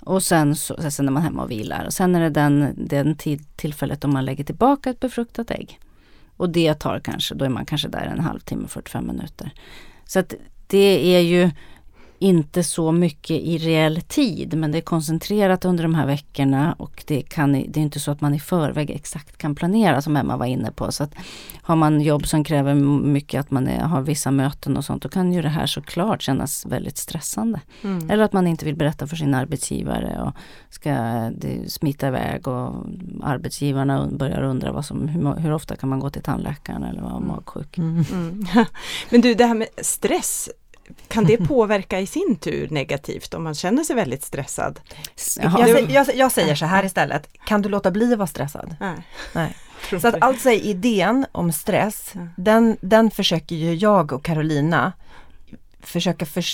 Och 0.00 0.22
sen, 0.22 0.56
så, 0.56 0.90
sen 0.90 1.08
är 1.08 1.12
man 1.12 1.22
hemma 1.22 1.42
och 1.42 1.50
vilar. 1.50 1.84
Och 1.86 1.92
sen 1.92 2.14
är 2.14 2.20
det 2.20 2.30
den, 2.30 2.74
den 2.76 3.16
tid, 3.16 3.56
tillfället 3.56 4.00
då 4.00 4.08
man 4.08 4.24
lägger 4.24 4.44
tillbaka 4.44 4.90
ett 4.90 5.00
befruktat 5.00 5.50
ägg. 5.50 5.80
Och 6.36 6.50
det 6.50 6.74
tar 6.74 7.00
kanske, 7.00 7.34
då 7.34 7.44
är 7.44 7.48
man 7.48 7.66
kanske 7.66 7.88
där 7.88 8.06
en 8.06 8.20
halvtimme, 8.20 8.68
45 8.68 9.06
minuter. 9.06 9.52
Så 10.04 10.18
att 10.18 10.34
det 10.68 11.14
är 11.16 11.20
ju 11.20 11.50
inte 12.18 12.64
så 12.64 12.92
mycket 12.92 13.36
i 13.36 13.58
reell 13.58 14.00
tid 14.00 14.54
men 14.54 14.72
det 14.72 14.78
är 14.78 14.82
koncentrerat 14.82 15.64
under 15.64 15.82
de 15.82 15.94
här 15.94 16.06
veckorna 16.06 16.74
och 16.78 17.04
det, 17.06 17.22
kan, 17.22 17.52
det 17.52 17.76
är 17.76 17.82
inte 17.82 18.00
så 18.00 18.10
att 18.10 18.20
man 18.20 18.34
i 18.34 18.40
förväg 18.40 18.90
exakt 18.90 19.38
kan 19.38 19.54
planera 19.54 20.02
som 20.02 20.16
Emma 20.16 20.36
var 20.36 20.46
inne 20.46 20.72
på. 20.72 20.92
Så 20.92 21.04
att 21.04 21.14
har 21.62 21.76
man 21.76 22.00
jobb 22.00 22.26
som 22.26 22.44
kräver 22.44 22.74
mycket 22.74 23.40
att 23.40 23.50
man 23.50 23.68
är, 23.68 23.80
har 23.80 24.02
vissa 24.02 24.30
möten 24.30 24.76
och 24.76 24.84
sånt 24.84 25.02
då 25.02 25.08
kan 25.08 25.32
ju 25.32 25.42
det 25.42 25.48
här 25.48 25.66
såklart 25.66 26.22
kännas 26.22 26.66
väldigt 26.66 26.98
stressande. 26.98 27.60
Mm. 27.84 28.10
Eller 28.10 28.24
att 28.24 28.32
man 28.32 28.46
inte 28.46 28.64
vill 28.64 28.76
berätta 28.76 29.06
för 29.06 29.16
sin 29.16 29.34
arbetsgivare 29.34 30.22
och 30.22 30.32
ska 30.70 30.90
det, 31.36 31.72
smita 31.72 32.08
iväg 32.08 32.48
och 32.48 32.86
arbetsgivarna 33.22 34.08
börjar 34.12 34.42
undra 34.42 34.72
vad 34.72 34.84
som, 34.84 35.08
hur, 35.08 35.36
hur 35.36 35.52
ofta 35.52 35.76
kan 35.76 35.88
man 35.88 36.00
gå 36.00 36.10
till 36.10 36.22
tandläkaren 36.22 36.82
eller 36.82 37.02
vara 37.02 37.16
mm. 37.16 37.28
magsjuk. 37.28 37.78
Mm. 37.78 38.04
Mm. 38.12 38.44
Men 39.10 39.20
du 39.20 39.34
det 39.34 39.44
här 39.44 39.54
med 39.54 39.68
stress 39.82 40.48
kan 41.08 41.24
det 41.24 41.36
påverka 41.48 42.00
i 42.00 42.06
sin 42.06 42.36
tur 42.36 42.68
negativt 42.70 43.34
om 43.34 43.44
man 43.44 43.54
känner 43.54 43.84
sig 43.84 43.96
väldigt 43.96 44.24
stressad? 44.24 44.80
Jag, 45.40 45.90
jag, 45.90 46.14
jag, 46.14 46.32
säger 46.32 46.54
så 46.54 46.66
här 46.66 46.84
istället, 46.84 47.28
kan 47.46 47.62
du 47.62 47.68
låta 47.68 47.90
bli 47.90 48.12
att 48.12 48.18
vara 48.18 48.26
stressad? 48.26 48.76
Nej. 48.80 48.96
Nej. 49.32 49.56
Så 50.00 50.08
att 50.08 50.22
alltså 50.22 50.50
idén 50.50 51.26
om 51.32 51.52
stress, 51.52 52.12
den, 52.36 52.76
den 52.80 53.10
försöker 53.10 53.56
ju 53.56 53.74
jag 53.74 54.12
och 54.12 54.24
Carolina 54.24 54.92
försöka 55.80 56.26
för, 56.26 56.44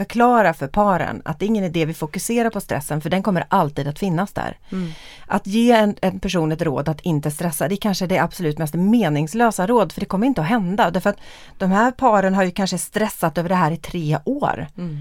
förklara 0.00 0.54
för 0.54 0.66
paren 0.66 1.22
att 1.24 1.38
det 1.38 1.44
är 1.44 1.46
ingen 1.46 1.64
idé 1.64 1.84
vi 1.84 1.94
fokuserar 1.94 2.50
på 2.50 2.60
stressen 2.60 3.00
för 3.00 3.10
den 3.10 3.22
kommer 3.22 3.44
alltid 3.48 3.88
att 3.88 3.98
finnas 3.98 4.32
där. 4.32 4.58
Mm. 4.72 4.92
Att 5.26 5.46
ge 5.46 5.72
en, 5.72 5.96
en, 6.02 6.20
person 6.20 6.52
ett 6.52 6.62
råd 6.62 6.88
att 6.88 7.00
inte 7.00 7.30
stressa, 7.30 7.68
det 7.68 7.74
är 7.74 7.76
kanske 7.76 8.06
det 8.06 8.18
absolut 8.18 8.58
mest 8.58 8.74
meningslösa 8.74 9.66
råd 9.66 9.92
för 9.92 10.00
det 10.00 10.06
kommer 10.06 10.26
inte 10.26 10.40
att 10.40 10.46
hända. 10.46 10.90
Därför 10.90 11.10
att 11.10 11.16
de 11.58 11.70
här 11.70 11.90
paren 11.90 12.34
har 12.34 12.44
ju 12.44 12.50
kanske 12.50 12.78
stressat 12.78 13.38
över 13.38 13.48
det 13.48 13.54
här 13.54 13.70
i 13.70 13.76
tre 13.76 14.18
år. 14.24 14.66
Mm. 14.78 14.98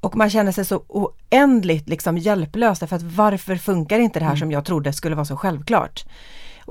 Och 0.00 0.16
man 0.16 0.30
känner 0.30 0.52
sig 0.52 0.64
så 0.64 0.82
oändligt 0.88 1.88
liksom 1.88 2.18
hjälplös 2.18 2.78
därför 2.78 2.96
att 2.96 3.02
varför 3.02 3.56
funkar 3.56 3.98
inte 3.98 4.18
det 4.18 4.24
här 4.24 4.32
mm. 4.32 4.40
som 4.40 4.52
jag 4.52 4.64
trodde 4.64 4.92
skulle 4.92 5.14
vara 5.16 5.24
så 5.24 5.36
självklart. 5.36 6.04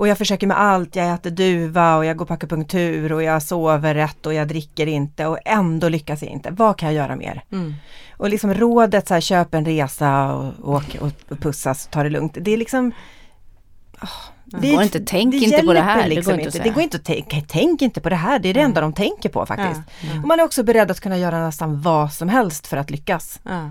Och 0.00 0.08
jag 0.08 0.18
försöker 0.18 0.46
med 0.46 0.60
allt, 0.60 0.96
jag 0.96 1.14
äter 1.14 1.30
duva 1.30 1.96
och 1.96 2.04
jag 2.04 2.16
går 2.16 2.26
på 2.26 2.34
akupunktur 2.34 3.12
och 3.12 3.22
jag 3.22 3.42
sover 3.42 3.94
rätt 3.94 4.26
och 4.26 4.34
jag 4.34 4.48
dricker 4.48 4.86
inte 4.86 5.26
och 5.26 5.38
ändå 5.44 5.88
lyckas 5.88 6.22
jag 6.22 6.30
inte. 6.30 6.50
Vad 6.50 6.78
kan 6.78 6.94
jag 6.94 7.04
göra 7.04 7.16
mer? 7.16 7.44
Mm. 7.52 7.74
Och 8.16 8.28
liksom 8.28 8.54
rådet 8.54 9.08
så 9.08 9.14
här, 9.14 9.20
köp 9.20 9.54
en 9.54 9.64
resa 9.64 10.32
och 10.32 10.74
åk 10.74 10.96
och, 11.00 11.12
och 11.28 11.38
pussas 11.40 11.86
och 11.86 11.90
ta 11.90 12.02
det 12.02 12.10
lugnt. 12.10 12.36
Det 12.40 12.50
är 12.50 12.56
liksom 12.56 12.92
oh, 14.02 14.08
det, 14.44 14.70
går 14.70 14.82
inte, 14.82 15.00
tänk 15.00 15.32
det 15.32 15.38
inte 15.38 15.62
på 15.62 15.72
det 15.72 15.80
här. 15.80 16.08
Liksom 16.08 16.30
det, 16.30 16.36
går 16.36 16.46
inte, 16.46 16.58
inte. 16.58 16.68
det 16.68 16.74
går 16.74 16.82
inte 16.82 16.96
att 16.96 17.04
tänka, 17.04 17.36
tänk 17.48 17.82
inte 17.82 18.00
på 18.00 18.08
det 18.08 18.16
här, 18.16 18.38
det 18.38 18.48
är 18.48 18.54
det 18.54 18.60
enda 18.60 18.80
de 18.80 18.92
tänker 18.92 19.28
på 19.28 19.46
faktiskt. 19.46 19.80
Ja, 20.00 20.08
ja. 20.14 20.20
Och 20.20 20.28
man 20.28 20.40
är 20.40 20.44
också 20.44 20.62
beredd 20.62 20.90
att 20.90 21.00
kunna 21.00 21.18
göra 21.18 21.40
nästan 21.46 21.80
vad 21.80 22.12
som 22.12 22.28
helst 22.28 22.66
för 22.66 22.76
att 22.76 22.90
lyckas. 22.90 23.40
Ja. 23.42 23.70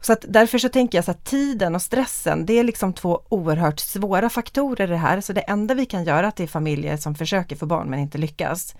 Så 0.00 0.12
att 0.12 0.24
därför 0.28 0.58
så 0.58 0.68
tänker 0.68 0.98
jag 0.98 1.04
så 1.04 1.10
att 1.10 1.24
tiden 1.24 1.74
och 1.74 1.82
stressen, 1.82 2.46
det 2.46 2.52
är 2.52 2.64
liksom 2.64 2.92
två 2.92 3.22
oerhört 3.28 3.80
svåra 3.80 4.30
faktorer 4.30 4.88
det 4.88 4.96
här. 4.96 5.20
Så 5.20 5.32
det 5.32 5.40
enda 5.40 5.74
vi 5.74 5.86
kan 5.86 6.04
göra 6.04 6.30
till 6.30 6.48
familjer 6.48 6.96
som 6.96 7.14
försöker 7.14 7.56
få 7.56 7.66
barn 7.66 7.90
men 7.90 7.98
inte 7.98 8.18
lyckas, 8.18 8.74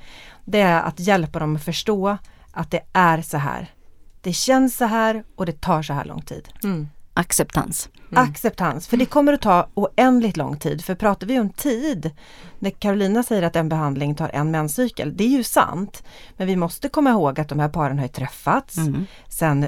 det 0.45 0.61
är 0.61 0.83
att 0.83 1.01
hjälpa 1.01 1.39
dem 1.39 1.57
att 1.57 1.65
förstå 1.65 2.19
att 2.53 2.71
det 2.71 2.83
är 2.93 3.23
så 3.23 3.37
här. 3.37 3.71
Det 4.21 4.33
känns 4.33 4.77
så 4.77 4.85
här 4.85 5.25
och 5.37 5.47
det 5.47 5.61
tar 5.61 5.83
så 5.83 5.93
här 5.93 6.05
lång 6.05 6.23
tid. 6.23 6.49
Mm. 6.65 6.89
Acceptans. 7.15 7.89
Mm. 8.13 8.25
Acceptans, 8.25 8.89
för 8.89 8.97
det 8.97 9.07
kommer 9.07 9.33
att 9.33 9.41
ta 9.41 9.67
oändligt 9.75 10.37
lång 10.37 10.57
tid. 10.57 10.85
För 10.85 10.95
pratar 10.95 11.27
vi 11.27 11.41
om 11.41 11.51
tid, 11.51 12.11
när 12.59 12.71
Carolina 12.71 13.23
säger 13.23 13.43
att 13.43 13.57
en 13.57 13.69
behandling 13.69 14.15
tar 14.15 14.29
en 14.29 14.51
menscykel, 14.51 15.17
det 15.17 15.25
är 15.25 15.29
ju 15.29 15.43
sant. 15.43 16.03
Men 16.37 16.47
vi 16.47 16.57
måste 16.57 16.89
komma 16.89 17.11
ihåg 17.11 17.41
att 17.41 17.49
de 17.49 17.59
här 17.59 17.69
paren 17.69 17.99
har 17.99 18.09
träffats, 18.09 18.77
mm. 18.79 19.07
sen 19.29 19.67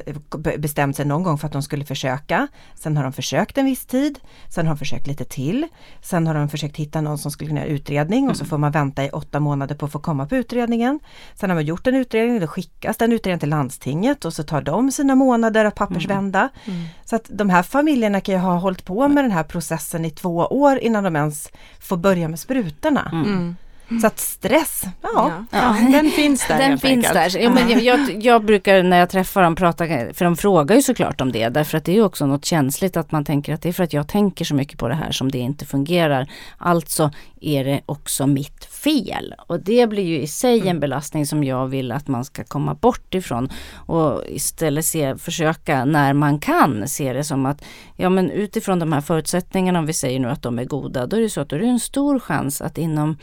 bestämt 0.58 0.96
sig 0.96 1.06
någon 1.06 1.22
gång 1.22 1.38
för 1.38 1.46
att 1.46 1.52
de 1.52 1.62
skulle 1.62 1.84
försöka. 1.84 2.48
Sen 2.74 2.96
har 2.96 3.04
de 3.04 3.12
försökt 3.12 3.58
en 3.58 3.64
viss 3.64 3.86
tid, 3.86 4.18
sen 4.48 4.66
har 4.66 4.74
de 4.74 4.78
försökt 4.78 5.06
lite 5.06 5.24
till. 5.24 5.66
Sen 6.02 6.26
har 6.26 6.34
de 6.34 6.48
försökt 6.48 6.76
hitta 6.76 7.00
någon 7.00 7.18
som 7.18 7.30
skulle 7.30 7.48
kunna 7.48 7.60
göra 7.60 7.70
utredning 7.70 8.18
mm. 8.18 8.30
och 8.30 8.36
så 8.36 8.42
mm. 8.42 8.50
får 8.50 8.58
man 8.58 8.72
vänta 8.72 9.04
i 9.04 9.10
åtta 9.10 9.40
månader 9.40 9.74
på 9.74 9.86
att 9.86 9.92
få 9.92 9.98
komma 9.98 10.26
på 10.26 10.36
utredningen. 10.36 11.00
Sen 11.34 11.50
har 11.50 11.54
man 11.54 11.64
gjort 11.64 11.86
en 11.86 11.94
utredning, 11.94 12.40
då 12.40 12.46
skickas 12.46 12.96
den 12.96 13.12
utredningen 13.12 13.40
till 13.40 13.48
landstinget 13.48 14.24
och 14.24 14.34
så 14.34 14.42
tar 14.42 14.62
de 14.62 14.92
sina 14.92 15.14
månader 15.14 15.64
att 15.64 15.74
pappersvända. 15.74 16.48
Mm. 16.64 16.84
Så 17.04 17.16
att 17.16 17.30
de 17.30 17.50
här 17.50 17.62
familjerna 17.62 18.20
kan 18.20 18.31
ju 18.32 18.38
ha 18.38 18.56
hållit 18.56 18.84
på 18.84 19.08
med 19.08 19.24
den 19.24 19.30
här 19.30 19.42
processen 19.42 20.04
i 20.04 20.10
två 20.10 20.36
år 20.36 20.78
innan 20.78 21.04
de 21.04 21.16
ens 21.16 21.50
får 21.80 21.96
börja 21.96 22.28
med 22.28 22.38
sprutorna. 22.38 23.10
Mm. 23.12 23.56
Så 24.00 24.06
att 24.06 24.18
stress, 24.18 24.82
ja, 25.02 25.08
ja. 25.12 25.44
ja. 25.50 25.90
den 25.92 26.10
finns 26.10 26.48
där. 26.48 26.58
Den 26.58 26.78
finns 26.78 27.12
där. 27.12 27.38
Ja, 27.38 27.50
men 27.50 27.68
jag, 27.68 27.82
jag, 27.82 28.24
jag, 28.24 28.44
brukar 28.44 28.82
när 28.82 28.98
jag 28.98 29.10
träffar 29.10 29.42
dem 29.42 29.54
prata, 29.54 29.86
för 29.86 30.24
de 30.24 30.36
frågar 30.36 30.76
ju 30.76 30.82
såklart 30.82 31.20
om 31.20 31.32
det, 31.32 31.48
därför 31.48 31.78
att 31.78 31.84
det 31.84 31.96
är 31.96 32.04
också 32.04 32.26
något 32.26 32.44
känsligt 32.44 32.96
att 32.96 33.12
man 33.12 33.24
tänker 33.24 33.54
att 33.54 33.62
det 33.62 33.68
är 33.68 33.72
för 33.72 33.84
att 33.84 33.92
jag 33.92 34.08
tänker 34.08 34.44
så 34.44 34.54
mycket 34.54 34.78
på 34.78 34.88
det 34.88 34.94
här 34.94 35.12
som 35.12 35.30
det 35.30 35.38
inte 35.38 35.66
fungerar. 35.66 36.30
Alltså 36.58 37.10
är 37.42 37.64
det 37.64 37.80
också 37.86 38.26
mitt 38.26 38.64
fel. 38.64 39.34
Och 39.46 39.60
det 39.60 39.86
blir 39.86 40.04
ju 40.04 40.20
i 40.20 40.26
sig 40.26 40.68
en 40.68 40.80
belastning 40.80 41.26
som 41.26 41.44
jag 41.44 41.66
vill 41.66 41.92
att 41.92 42.08
man 42.08 42.24
ska 42.24 42.44
komma 42.44 42.74
bort 42.74 43.14
ifrån. 43.14 43.48
Och 43.74 44.22
istället 44.28 44.86
se, 44.86 45.16
försöka 45.16 45.84
när 45.84 46.12
man 46.12 46.38
kan 46.38 46.88
se 46.88 47.12
det 47.12 47.24
som 47.24 47.46
att 47.46 47.64
ja 47.96 48.08
men 48.08 48.30
utifrån 48.30 48.78
de 48.78 48.92
här 48.92 49.00
förutsättningarna, 49.00 49.78
om 49.78 49.86
vi 49.86 49.92
säger 49.92 50.20
nu 50.20 50.28
att 50.28 50.42
de 50.42 50.58
är 50.58 50.64
goda, 50.64 51.06
då 51.06 51.16
är 51.16 51.20
det 51.20 51.30
så 51.30 51.40
att 51.40 51.48
då 51.48 51.56
är 51.56 51.60
det 51.60 51.66
en 51.66 51.80
stor 51.80 52.18
chans 52.18 52.60
att 52.60 52.78
inom 52.78 53.16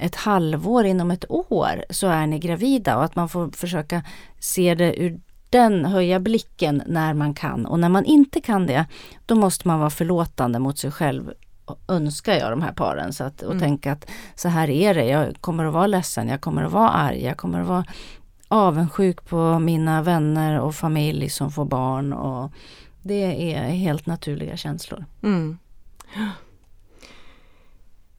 ett 0.00 0.14
halvår, 0.14 0.84
inom 0.84 1.10
ett 1.10 1.24
år 1.28 1.84
så 1.90 2.06
är 2.06 2.26
ni 2.26 2.38
gravida 2.38 2.96
och 2.96 3.04
att 3.04 3.16
man 3.16 3.28
får 3.28 3.50
försöka 3.50 4.02
se 4.38 4.74
det 4.74 5.00
ur 5.02 5.20
den, 5.50 5.84
höja 5.84 6.20
blicken 6.20 6.82
när 6.86 7.14
man 7.14 7.34
kan 7.34 7.66
och 7.66 7.78
när 7.78 7.88
man 7.88 8.04
inte 8.04 8.40
kan 8.40 8.66
det, 8.66 8.86
då 9.26 9.34
måste 9.34 9.68
man 9.68 9.78
vara 9.78 9.90
förlåtande 9.90 10.58
mot 10.58 10.78
sig 10.78 10.90
själv 10.90 11.32
önskar 11.88 12.34
jag 12.34 12.52
de 12.52 12.62
här 12.62 12.72
paren 12.72 13.12
så 13.12 13.24
att, 13.24 13.42
och 13.42 13.52
mm. 13.52 13.62
tänka 13.62 13.92
att 13.92 14.10
så 14.34 14.48
här 14.48 14.70
är 14.70 14.94
det, 14.94 15.04
jag 15.04 15.36
kommer 15.40 15.64
att 15.64 15.72
vara 15.72 15.86
ledsen, 15.86 16.28
jag 16.28 16.40
kommer 16.40 16.62
att 16.62 16.72
vara 16.72 16.88
arg, 16.88 17.24
jag 17.24 17.36
kommer 17.36 17.60
att 17.60 17.66
vara 17.66 17.84
avundsjuk 18.48 19.28
på 19.28 19.58
mina 19.58 20.02
vänner 20.02 20.60
och 20.60 20.74
familj 20.74 21.28
som 21.28 21.52
får 21.52 21.64
barn 21.64 22.12
och 22.12 22.52
det 23.02 23.54
är 23.54 23.62
helt 23.62 24.06
naturliga 24.06 24.56
känslor. 24.56 25.04
Mm. 25.22 25.58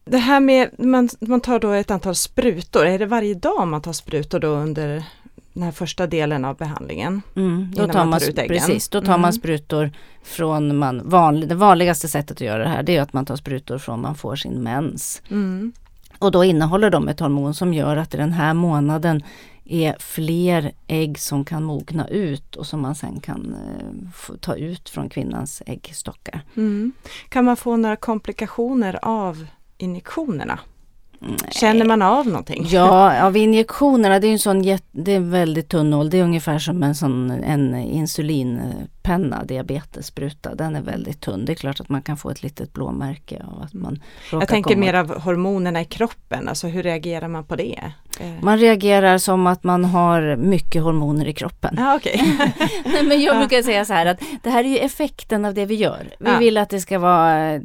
Det 0.10 0.18
här 0.18 0.40
med, 0.40 0.70
man, 0.78 1.10
man 1.20 1.42
tar 1.42 1.60
då 1.60 1.72
ett 1.72 1.92
antal 1.92 2.16
sprutor, 2.16 2.86
är 2.86 3.00
det 3.00 3.06
varje 3.06 3.34
dag 3.34 3.68
man 3.68 3.82
tar 3.82 3.94
sprutor 3.94 4.40
då 4.40 4.48
under 4.48 5.04
den 5.54 5.64
här 5.64 5.72
första 5.72 6.08
delen 6.08 6.46
av 6.46 6.58
behandlingen. 6.58 7.22
Mm, 7.36 7.72
då 7.76 7.88
tar 7.88 7.94
man, 7.94 8.10
man 8.10 8.20
tar 8.20 8.48
precis, 8.48 8.90
då 8.90 9.02
tar 9.02 9.08
mm. 9.08 9.22
man 9.22 9.34
sprutor 9.34 9.92
från 10.24 10.78
man, 10.78 11.10
vanlig, 11.10 11.50
det 11.50 11.56
vanligaste 11.56 12.08
sättet 12.08 12.32
att 12.38 12.42
göra 12.42 12.64
det 12.64 12.70
här 12.70 12.84
det 12.84 12.98
är 12.98 13.02
att 13.02 13.14
man 13.14 13.26
tar 13.26 13.36
sprutor 13.36 13.78
från 13.78 14.02
man 14.02 14.16
får 14.16 14.36
sin 14.36 14.64
mens. 14.64 15.22
Mm. 15.30 15.74
Och 16.20 16.32
då 16.32 16.44
innehåller 16.44 16.90
de 16.90 17.08
ett 17.08 17.20
hormon 17.20 17.54
som 17.54 17.74
gör 17.74 17.98
att 17.98 18.14
i 18.14 18.18
den 18.18 18.32
här 18.32 18.54
månaden 18.54 19.24
är 19.66 19.96
fler 20.00 20.72
ägg 20.88 21.20
som 21.20 21.46
kan 21.46 21.64
mogna 21.64 22.08
ut 22.08 22.56
och 22.56 22.68
som 22.68 22.82
man 22.82 22.96
sen 22.96 23.20
kan 23.20 23.56
eh, 23.56 24.36
ta 24.40 24.56
ut 24.56 24.90
från 24.90 25.10
kvinnans 25.10 25.62
äggstockar. 25.66 26.42
Mm. 26.56 26.92
Kan 27.30 27.46
man 27.46 27.58
få 27.58 27.78
några 27.78 27.96
komplikationer 27.96 29.00
av 29.02 29.46
injektionerna? 29.80 30.60
Nej. 31.22 31.38
Känner 31.52 31.86
man 31.86 32.02
av 32.02 32.28
någonting? 32.28 32.66
Ja, 32.68 33.24
av 33.24 33.38
injektionerna, 33.38 34.20
det 34.20 34.28
är 34.28 34.32
en 34.32 34.40
sån 34.40 34.62
det 34.92 35.12
är 35.16 35.20
väldigt 35.20 35.70
tunn 35.70 35.90
nål. 35.90 36.10
Det 36.10 36.20
är 36.20 36.24
ungefär 36.24 36.60
som 36.60 36.84
en 36.84 36.96
sån 36.96 37.32
en 37.32 37.76
insulin 37.76 38.62
sockerpenna, 39.10 39.44
diabetesspruta, 39.44 40.56
den 40.56 40.76
är 40.76 40.82
väldigt 40.82 41.22
tunn. 41.22 41.46
Det 41.46 41.54
är 41.54 41.56
klart 41.56 41.80
att 41.80 41.90
man 41.90 42.02
kan 42.02 42.18
få 42.18 42.30
ett 42.30 42.44
litet 42.44 42.74
blåmärke 42.74 43.44
av 43.44 43.62
att 43.62 43.74
man 43.74 44.00
Jag 44.32 44.48
tänker 44.48 44.76
mer 44.76 44.94
av 44.94 45.22
hormonerna 45.22 45.82
i 45.82 45.86
kroppen, 45.86 46.48
alltså 46.48 46.68
hur 46.68 46.84
reagerar 46.84 47.28
man 47.28 47.44
på 47.44 47.56
det? 47.56 47.94
Eh. 48.20 48.44
Man 48.44 48.58
reagerar 48.58 49.18
som 49.18 49.48
att 49.48 49.64
man 49.64 49.86
har 49.86 50.36
mycket 50.36 50.84
hormoner 50.84 51.28
i 51.28 51.34
kroppen. 51.34 51.76
Ja, 51.78 51.96
okay. 51.96 52.18
Nej, 52.86 53.04
men 53.04 53.22
jag 53.22 53.38
brukar 53.38 53.62
säga 53.62 53.86
så 53.86 53.94
här 53.94 54.06
att 54.06 54.20
det 54.44 54.50
här 54.50 54.64
är 54.64 54.70
ju 54.70 54.78
effekten 54.78 55.46
av 55.46 55.54
det 55.54 55.66
vi 55.66 55.76
gör. 55.76 56.10
Vi 56.20 56.30
ja. 56.30 56.38
vill 56.38 56.58
att 56.58 56.70
det 56.70 56.80
ska 56.80 57.00
vara 57.00 57.60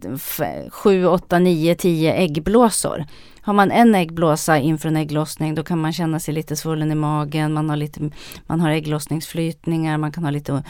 7, 0.71 1.07
8, 1.07 1.39
9, 1.39 1.75
10 1.75 2.15
äggblåsor. 2.15 3.05
Har 3.41 3.53
man 3.53 3.71
en 3.71 3.95
äggblåsa 3.95 4.59
inför 4.59 4.89
en 4.89 4.97
ägglossning 4.97 5.55
då 5.55 5.63
kan 5.65 5.81
man 5.81 5.93
känna 5.93 6.21
sig 6.21 6.35
lite 6.35 6.57
svullen 6.57 6.93
i 6.93 6.95
magen, 6.95 7.53
man 7.53 7.71
har, 7.71 7.77
lite, 7.77 8.11
man 8.47 8.61
har 8.61 8.71
ägglossningsflytningar, 8.71 9.99
man 9.99 10.13
kan 10.13 10.25
ha 10.25 10.31
lite, 10.31 10.63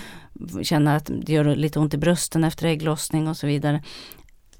känna 0.62 0.97
att 0.97 1.11
det 1.25 1.33
gör 1.33 1.44
lite 1.57 1.79
ont 1.79 1.94
i 1.94 1.97
brösten 1.97 2.44
efter 2.44 2.66
ägglossning 2.66 3.29
och 3.29 3.37
så 3.37 3.47
vidare. 3.47 3.83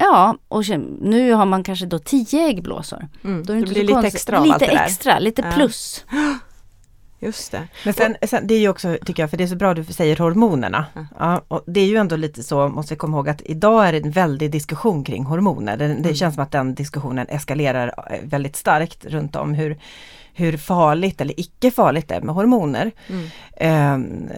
Ja, 0.05 0.37
och 0.49 0.65
nu 1.01 1.33
har 1.33 1.47
man 1.47 1.63
kanske 1.63 1.87
då 1.87 1.99
tio 1.99 2.49
äggblåsor. 2.49 3.09
Mm, 3.25 3.45
då 3.45 3.53
är 3.53 3.57
det, 3.57 3.65
det 3.65 3.71
blir 3.71 3.85
lite 3.85 4.07
extra 4.07 4.39
av 4.39 4.45
Lite 4.45 4.55
allt 4.55 4.61
det 4.61 4.67
där. 4.67 4.85
extra, 4.85 5.19
lite 5.19 5.43
plus. 5.55 6.05
Just 7.21 7.53
det. 7.53 7.69
Men 7.85 7.95
sen, 7.95 8.17
sen, 8.23 8.47
det 8.47 8.55
är 8.55 8.59
ju 8.59 8.69
också, 8.69 8.99
tycker 9.07 9.23
jag, 9.23 9.31
för 9.31 9.37
det 9.37 9.45
är 9.45 9.49
så 9.49 9.57
bra 9.57 9.75
du 9.75 9.85
säger 9.85 10.17
hormonerna. 10.17 10.87
Mm. 10.95 11.07
Ja, 11.19 11.43
och 11.49 11.65
det 11.67 11.81
är 11.81 11.87
ju 11.87 11.97
ändå 11.97 12.17
lite 12.17 12.43
så, 12.43 12.69
måste 12.69 12.95
vi 12.95 12.99
komma 12.99 13.17
ihåg, 13.17 13.29
att 13.29 13.43
idag 13.45 13.89
är 13.89 13.93
det 13.93 13.99
en 13.99 14.11
väldig 14.11 14.51
diskussion 14.51 15.05
kring 15.05 15.25
hormoner. 15.25 15.77
Det, 15.77 15.89
det 15.89 15.95
mm. 15.95 16.15
känns 16.15 16.35
som 16.35 16.43
att 16.43 16.53
den 16.53 16.75
diskussionen 16.75 17.27
eskalerar 17.29 17.95
eh, 18.11 18.21
väldigt 18.23 18.57
starkt 18.57 19.05
runt 19.05 19.37
om 19.37 19.55
hur, 19.55 19.79
hur 20.35 20.57
farligt 20.57 21.21
eller 21.21 21.41
icke 21.41 21.71
farligt 21.71 22.09
det 22.09 22.15
är 22.15 22.21
med 22.21 22.35
hormoner. 22.35 22.93
Mm. 23.07 24.29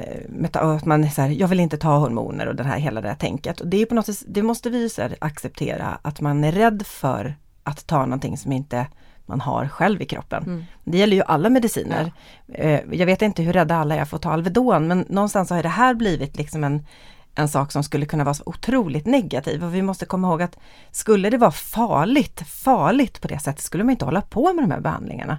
Eh, 0.43 0.51
att 0.53 0.85
man 0.85 1.11
så 1.11 1.23
här, 1.23 1.29
jag 1.29 1.49
vill 1.49 1.61
inte 1.61 1.77
ta 1.77 1.97
hormoner 1.97 2.47
och 2.47 2.55
det 2.57 2.65
här, 2.65 2.79
hela 2.79 3.01
det 3.01 3.09
här 3.09 3.17
tänket. 3.17 3.61
Och 3.61 3.67
det, 3.67 3.83
är 3.83 3.87
på 3.87 3.95
något 3.95 4.07
sätt, 4.07 4.25
det 4.29 4.43
måste 4.43 4.71
vi 4.71 4.89
så 4.89 5.09
acceptera, 5.19 5.99
att 6.03 6.21
man 6.21 6.45
är 6.45 6.53
rädd 6.53 6.83
för 6.87 7.37
att 7.63 7.87
ta 7.87 8.07
någonting 8.07 8.37
som 8.37 8.53
inte 8.53 8.87
man 9.27 9.41
har 9.41 9.69
själv 9.69 10.03
i 10.03 10.07
kroppen. 10.07 10.43
Mm. 10.43 10.65
Det 10.85 10.99
gäller 10.99 11.17
ju 11.17 11.23
alla 11.23 11.51
mediciner. 11.51 12.13
Ja. 12.47 12.55
Eh, 12.55 12.81
jag 12.93 13.07
vet 13.07 13.23
inte 13.23 13.43
hur 13.43 13.53
rädda 13.53 13.77
alla 13.77 13.95
är 13.95 14.05
för 14.05 14.17
att 14.17 14.23
ta 14.23 14.33
Alvedon 14.33 14.89
men 14.89 15.05
någonstans 15.09 15.51
har 15.51 15.63
det 15.63 15.69
här 15.69 15.95
blivit 15.95 16.37
liksom 16.37 16.65
en, 16.65 16.87
en 17.35 17.49
sak 17.49 17.73
som 17.73 17.83
skulle 17.83 18.07
kunna 18.07 18.25
vara 18.25 18.35
så 18.35 18.43
otroligt 18.47 19.07
negativ 19.07 19.65
och 19.65 19.75
vi 19.75 19.83
måste 19.83 20.07
komma 20.07 20.29
ihåg 20.29 20.43
att 20.43 20.59
skulle 20.91 21.31
det 21.31 21.39
vara 21.39 21.51
farligt, 21.51 22.43
farligt 22.49 23.21
på 23.21 23.29
det 23.29 23.39
sättet 23.39 23.65
skulle 23.65 23.85
man 23.85 23.91
inte 23.91 24.05
hålla 24.05 24.23
på 24.23 24.53
med 24.53 24.65
de 24.65 24.71
här 24.71 24.81
behandlingarna. 24.81 25.39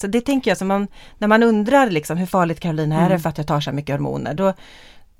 Så 0.00 0.06
det 0.06 0.20
tänker 0.20 0.50
jag, 0.50 0.58
så 0.58 0.64
man, 0.64 0.88
när 1.18 1.28
man 1.28 1.42
undrar 1.42 1.90
liksom 1.90 2.18
hur 2.18 2.26
farligt 2.26 2.60
Karolina 2.60 3.00
är 3.00 3.06
mm. 3.06 3.20
för 3.20 3.28
att 3.28 3.38
jag 3.38 3.46
tar 3.46 3.60
så 3.60 3.72
mycket 3.72 3.94
hormoner, 3.94 4.34
då, 4.34 4.54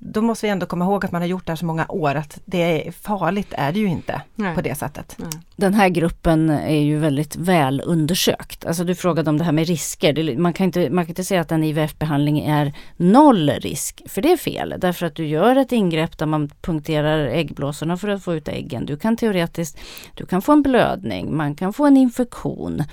då 0.01 0.21
måste 0.21 0.45
vi 0.45 0.49
ändå 0.49 0.65
komma 0.65 0.85
ihåg 0.85 1.05
att 1.05 1.11
man 1.11 1.21
har 1.21 1.29
gjort 1.29 1.45
det 1.45 1.51
här 1.51 1.57
så 1.57 1.65
många 1.65 1.85
år 1.89 2.15
att 2.15 2.39
det 2.45 2.87
är 2.87 2.91
farligt 2.91 3.53
är 3.57 3.71
det 3.71 3.79
ju 3.79 3.87
inte 3.87 4.21
Nej. 4.35 4.55
på 4.55 4.61
det 4.61 4.75
sättet. 4.75 5.15
Nej. 5.17 5.29
Den 5.55 5.73
här 5.73 5.89
gruppen 5.89 6.49
är 6.49 6.81
ju 6.81 6.97
väldigt 6.97 7.35
väl 7.35 7.81
undersökt. 7.85 8.65
Alltså 8.65 8.83
du 8.83 8.95
frågade 8.95 9.29
om 9.29 9.37
det 9.37 9.43
här 9.43 9.51
med 9.51 9.67
risker. 9.67 10.37
Man 10.37 10.53
kan 10.53 10.65
inte, 10.65 10.89
man 10.89 11.05
kan 11.05 11.09
inte 11.09 11.23
säga 11.23 11.41
att 11.41 11.51
en 11.51 11.63
IVF-behandling 11.63 12.39
är 12.39 12.73
noll 12.97 13.49
risk, 13.49 14.01
för 14.05 14.21
det 14.21 14.31
är 14.31 14.37
fel. 14.37 14.75
Därför 14.77 15.05
att 15.05 15.15
du 15.15 15.27
gör 15.27 15.55
ett 15.55 15.71
ingrepp 15.71 16.17
där 16.17 16.25
man 16.25 16.49
punkterar 16.61 17.27
äggblåsorna 17.27 17.97
för 17.97 18.07
att 18.07 18.23
få 18.23 18.35
ut 18.35 18.47
äggen. 18.47 18.85
Du 18.85 18.97
kan 18.97 19.17
teoretiskt, 19.17 19.79
du 20.13 20.25
kan 20.25 20.41
få 20.41 20.51
en 20.51 20.61
blödning, 20.61 21.37
man 21.37 21.55
kan 21.55 21.73
få 21.73 21.85
en 21.85 21.97
infektion 21.97 22.83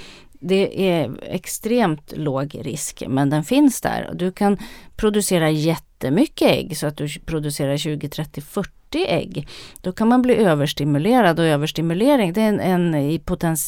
det 0.40 0.90
är 0.90 1.10
extremt 1.22 2.12
låg 2.16 2.58
risk 2.62 3.02
men 3.08 3.30
den 3.30 3.44
finns 3.44 3.80
där. 3.80 4.10
Du 4.14 4.32
kan 4.32 4.58
producera 4.96 5.50
jättemycket 5.50 6.50
ägg 6.50 6.76
så 6.76 6.86
att 6.86 6.96
du 6.96 7.08
producerar 7.08 7.76
20, 7.76 8.08
30, 8.08 8.40
40 8.40 8.70
ägg. 9.08 9.48
Då 9.80 9.92
kan 9.92 10.08
man 10.08 10.22
bli 10.22 10.36
överstimulerad 10.36 11.38
och 11.38 11.44
överstimulering 11.44 12.32
det 12.32 12.40
är 12.40 12.48
en, 12.48 12.60
en, 12.60 12.94
i 12.94 13.20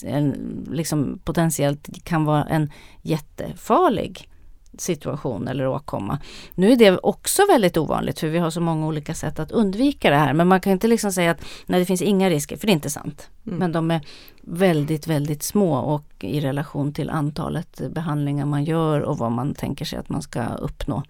en 0.06 0.34
liksom 0.70 1.20
potentiellt 1.24 1.88
kan 2.04 2.24
vara 2.24 2.44
en 2.44 2.70
jättefarlig 3.02 4.28
situation 4.80 5.48
eller 5.48 5.66
åkomma. 5.66 6.18
Nu 6.54 6.72
är 6.72 6.76
det 6.76 6.98
också 6.98 7.42
väldigt 7.46 7.76
ovanligt 7.76 8.20
för 8.20 8.28
vi 8.28 8.38
har 8.38 8.50
så 8.50 8.60
många 8.60 8.86
olika 8.86 9.14
sätt 9.14 9.38
att 9.38 9.50
undvika 9.50 10.10
det 10.10 10.16
här. 10.16 10.32
Men 10.32 10.48
man 10.48 10.60
kan 10.60 10.72
inte 10.72 10.88
liksom 10.88 11.12
säga 11.12 11.30
att 11.30 11.40
nej, 11.66 11.80
det 11.80 11.86
finns 11.86 12.02
inga 12.02 12.30
risker, 12.30 12.56
för 12.56 12.66
det 12.66 12.72
är 12.72 12.74
inte 12.74 12.90
sant. 12.90 13.28
Mm. 13.46 13.58
Men 13.58 13.72
de 13.72 13.90
är 13.90 14.00
väldigt, 14.40 15.06
väldigt 15.06 15.42
små 15.42 15.78
och 15.78 16.04
i 16.20 16.40
relation 16.40 16.92
till 16.92 17.10
antalet 17.10 17.80
behandlingar 17.94 18.46
man 18.46 18.64
gör 18.64 19.00
och 19.00 19.18
vad 19.18 19.32
man 19.32 19.54
tänker 19.54 19.84
sig 19.84 19.98
att 19.98 20.08
man 20.08 20.22
ska 20.22 20.44
uppnå. 20.44 21.02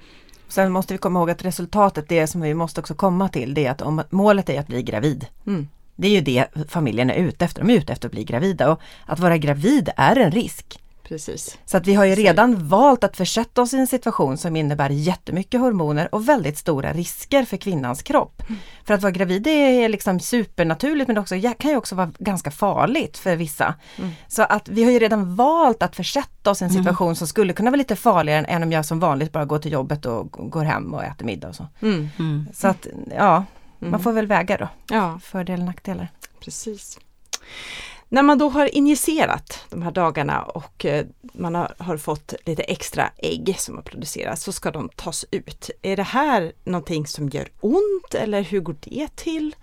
Sen 0.48 0.72
måste 0.72 0.94
vi 0.94 0.98
komma 0.98 1.18
ihåg 1.18 1.31
att 1.31 1.44
resultatet, 1.44 2.09
det 2.09 2.26
som 2.26 2.40
vi 2.40 2.54
måste 2.54 2.81
också 2.81 2.94
komma 2.94 3.28
till, 3.28 3.54
det 3.54 3.66
är 3.66 3.70
att 3.70 3.83
om 3.83 4.02
målet 4.11 4.48
är 4.48 4.61
att 4.61 4.66
bli 4.66 4.83
gravid. 4.83 5.26
Mm. 5.46 5.68
Det 5.96 6.09
är 6.09 6.11
ju 6.11 6.20
det 6.20 6.46
familjen 6.68 7.11
är 7.11 7.14
ute 7.14 7.44
efter, 7.44 7.62
de 7.62 7.70
är 7.70 7.78
ute 7.78 7.92
efter 7.92 8.09
att 8.09 8.12
bli 8.12 8.24
gravida 8.24 8.72
och 8.72 8.81
att 9.07 9.18
vara 9.18 9.38
gravid 9.38 9.88
är 9.96 10.16
en 10.16 10.31
risk. 10.31 10.81
Precis. 11.09 11.59
Så 11.64 11.77
att 11.77 11.87
vi 11.87 11.94
har 11.94 12.05
ju 12.05 12.14
redan 12.14 12.68
valt 12.68 13.05
att 13.05 13.16
försätta 13.16 13.62
oss 13.62 13.75
i 13.75 13.79
en 13.79 13.87
situation 13.87 14.38
som 14.38 14.57
innebär 14.57 14.90
jättemycket 14.90 15.61
hormoner 15.61 16.14
och 16.14 16.29
väldigt 16.29 16.59
stora 16.59 16.92
risker 16.92 17.44
för 17.44 17.57
kvinnans 17.57 18.03
kropp. 18.03 18.42
Mm. 18.49 18.61
För 18.85 18.94
att 18.94 19.03
vara 19.03 19.11
gravid 19.11 19.47
är 19.47 19.88
liksom 19.88 20.21
supernaturligt 20.21 21.09
men 21.09 21.18
också, 21.18 21.35
kan 21.59 21.71
ju 21.71 21.77
också 21.77 21.94
vara 21.94 22.12
ganska 22.18 22.51
farligt 22.51 23.18
för 23.18 23.37
vissa. 23.37 23.75
Mm. 23.97 24.11
Så 24.29 24.42
att 24.42 24.68
vi 24.68 24.85
har 24.85 24.90
ju 24.90 24.99
redan 24.99 25.37
valt 25.37 25.83
att 25.83 25.97
försätta 25.97 26.51
oss 26.51 26.62
i 26.62 26.64
en 26.64 26.71
mm. 26.71 26.83
situation 26.83 27.07
mm. 27.07 27.16
som 27.16 27.27
skulle 27.27 27.53
kunna 27.53 27.71
vara 27.71 27.79
lite 27.79 27.97
farligare 27.97 28.44
än 28.44 28.62
om 28.62 28.73
jag 28.73 28.87
som 28.87 29.01
vanligt 29.01 29.33
bara 29.33 29.44
går 29.44 29.59
till 29.59 29.73
jobbet 29.73 30.07
och 30.07 30.31
går 30.31 30.64
hem 30.64 30.94
och 30.94 31.05
äter 31.05 31.27
middag 31.27 31.49
och 31.49 31.55
så. 31.55 31.66
Mm. 31.81 32.09
Mm. 32.18 32.47
Så 32.55 32.68
att 32.68 32.87
ja, 33.16 33.44
man 33.79 34.01
får 34.01 34.12
väl 34.12 34.27
väga 34.27 34.57
då. 34.57 34.68
Ja. 34.88 35.21
Fördelar 35.23 35.59
och 35.59 35.66
nackdelar. 35.66 36.09
Precis. 36.40 36.99
När 38.09 38.23
man 38.23 38.38
då 38.38 38.49
har 38.49 38.75
injicerat 38.75 39.64
de 39.71 39.83
här 39.83 39.90
dagarna 39.90 40.42
och 40.42 40.85
eh, 40.85 41.07
man 41.33 41.55
har, 41.55 41.75
har, 41.79 41.97
fått 41.97 42.35
lite 42.44 42.62
extra 42.62 43.11
ägg 43.16 43.55
som 43.59 43.75
har 43.75 43.83
producerats 43.83 44.42
så 44.42 44.53
ska 44.53 44.71
de 44.71 44.88
tas 44.97 45.25
ut. 45.31 45.71
Är 45.83 45.97
det 45.97 46.03
här 46.03 46.53
någonting 46.64 47.07
som 47.07 47.29
gör 47.29 47.49
ont 47.61 48.14
eller 48.14 48.42
hur 48.42 48.61
går 48.61 48.77
det 48.81 49.16
till? 49.16 49.57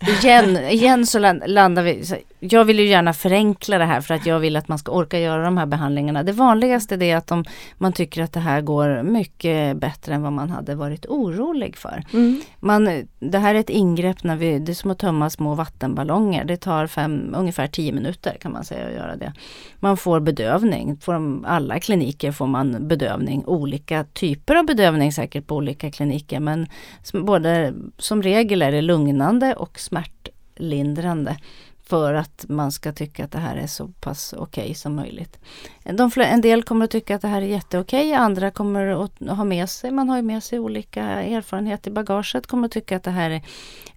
Igen, 0.00 0.56
igen 0.70 1.06
så 1.06 1.18
landar 1.46 1.82
vi, 1.82 2.04
jag 2.44 2.64
vill 2.64 2.78
ju 2.78 2.86
gärna 2.86 3.12
förenkla 3.12 3.78
det 3.78 3.84
här 3.84 4.00
för 4.00 4.14
att 4.14 4.26
jag 4.26 4.40
vill 4.40 4.56
att 4.56 4.68
man 4.68 4.78
ska 4.78 4.92
orka 4.92 5.18
göra 5.18 5.44
de 5.44 5.58
här 5.58 5.66
behandlingarna. 5.66 6.22
Det 6.22 6.32
vanligaste 6.32 6.94
är 6.94 7.16
att 7.16 7.26
de, 7.26 7.44
man 7.78 7.92
tycker 7.92 8.22
att 8.22 8.32
det 8.32 8.40
här 8.40 8.60
går 8.60 9.02
mycket 9.02 9.76
bättre 9.76 10.14
än 10.14 10.22
vad 10.22 10.32
man 10.32 10.50
hade 10.50 10.74
varit 10.74 11.06
orolig 11.06 11.76
för. 11.76 12.04
Mm. 12.12 12.40
Man, 12.60 13.08
det 13.18 13.38
här 13.38 13.54
är 13.54 13.58
ett 13.58 13.70
ingrepp 13.70 14.24
när 14.24 14.36
vi, 14.36 14.58
det 14.58 14.72
är 14.72 14.74
som 14.74 14.90
att 14.90 14.98
tömma 14.98 15.30
små 15.30 15.54
vattenballonger. 15.54 16.44
Det 16.44 16.56
tar 16.56 16.86
fem, 16.86 17.34
ungefär 17.36 17.66
10 17.66 17.92
minuter 17.92 18.36
kan 18.40 18.52
man 18.52 18.64
säga 18.64 18.86
att 18.86 18.92
göra 18.92 19.16
det. 19.16 19.32
Man 19.80 19.96
får 19.96 20.20
bedövning, 20.20 20.96
på 20.96 21.42
alla 21.46 21.80
kliniker 21.80 22.32
får 22.32 22.46
man 22.46 22.88
bedövning. 22.88 23.44
Olika 23.46 24.04
typer 24.04 24.54
av 24.54 24.66
bedövning 24.66 25.12
säkert 25.12 25.46
på 25.46 25.56
olika 25.56 25.90
kliniker 25.90 26.40
men 26.40 26.66
som, 27.02 27.24
både 27.24 27.74
som 27.98 28.22
regel 28.22 28.62
är 28.62 28.72
det 28.72 28.82
lugnande 28.82 29.54
och 29.54 29.80
smärtlindrande 29.80 31.36
för 31.84 32.14
att 32.14 32.44
man 32.48 32.72
ska 32.72 32.92
tycka 32.92 33.24
att 33.24 33.32
det 33.32 33.38
här 33.38 33.56
är 33.56 33.66
så 33.66 33.88
pass 33.88 34.34
okej 34.38 34.62
okay 34.62 34.74
som 34.74 34.94
möjligt. 34.94 35.38
De, 35.84 36.10
en 36.16 36.40
del 36.40 36.62
kommer 36.62 36.84
att 36.84 36.90
tycka 36.90 37.14
att 37.14 37.22
det 37.22 37.28
här 37.28 37.42
är 37.42 37.46
jätteokej, 37.46 38.14
andra 38.14 38.50
kommer 38.50 39.04
att 39.04 39.36
ha 39.36 39.44
med 39.44 39.70
sig, 39.70 39.90
man 39.90 40.08
har 40.08 40.16
ju 40.16 40.22
med 40.22 40.42
sig 40.42 40.58
olika 40.58 41.02
erfarenheter 41.04 41.90
i 41.90 41.94
bagaget, 41.94 42.46
kommer 42.46 42.66
att 42.66 42.72
tycka 42.72 42.96
att 42.96 43.02
det 43.02 43.10
här 43.10 43.30
är, 43.30 43.42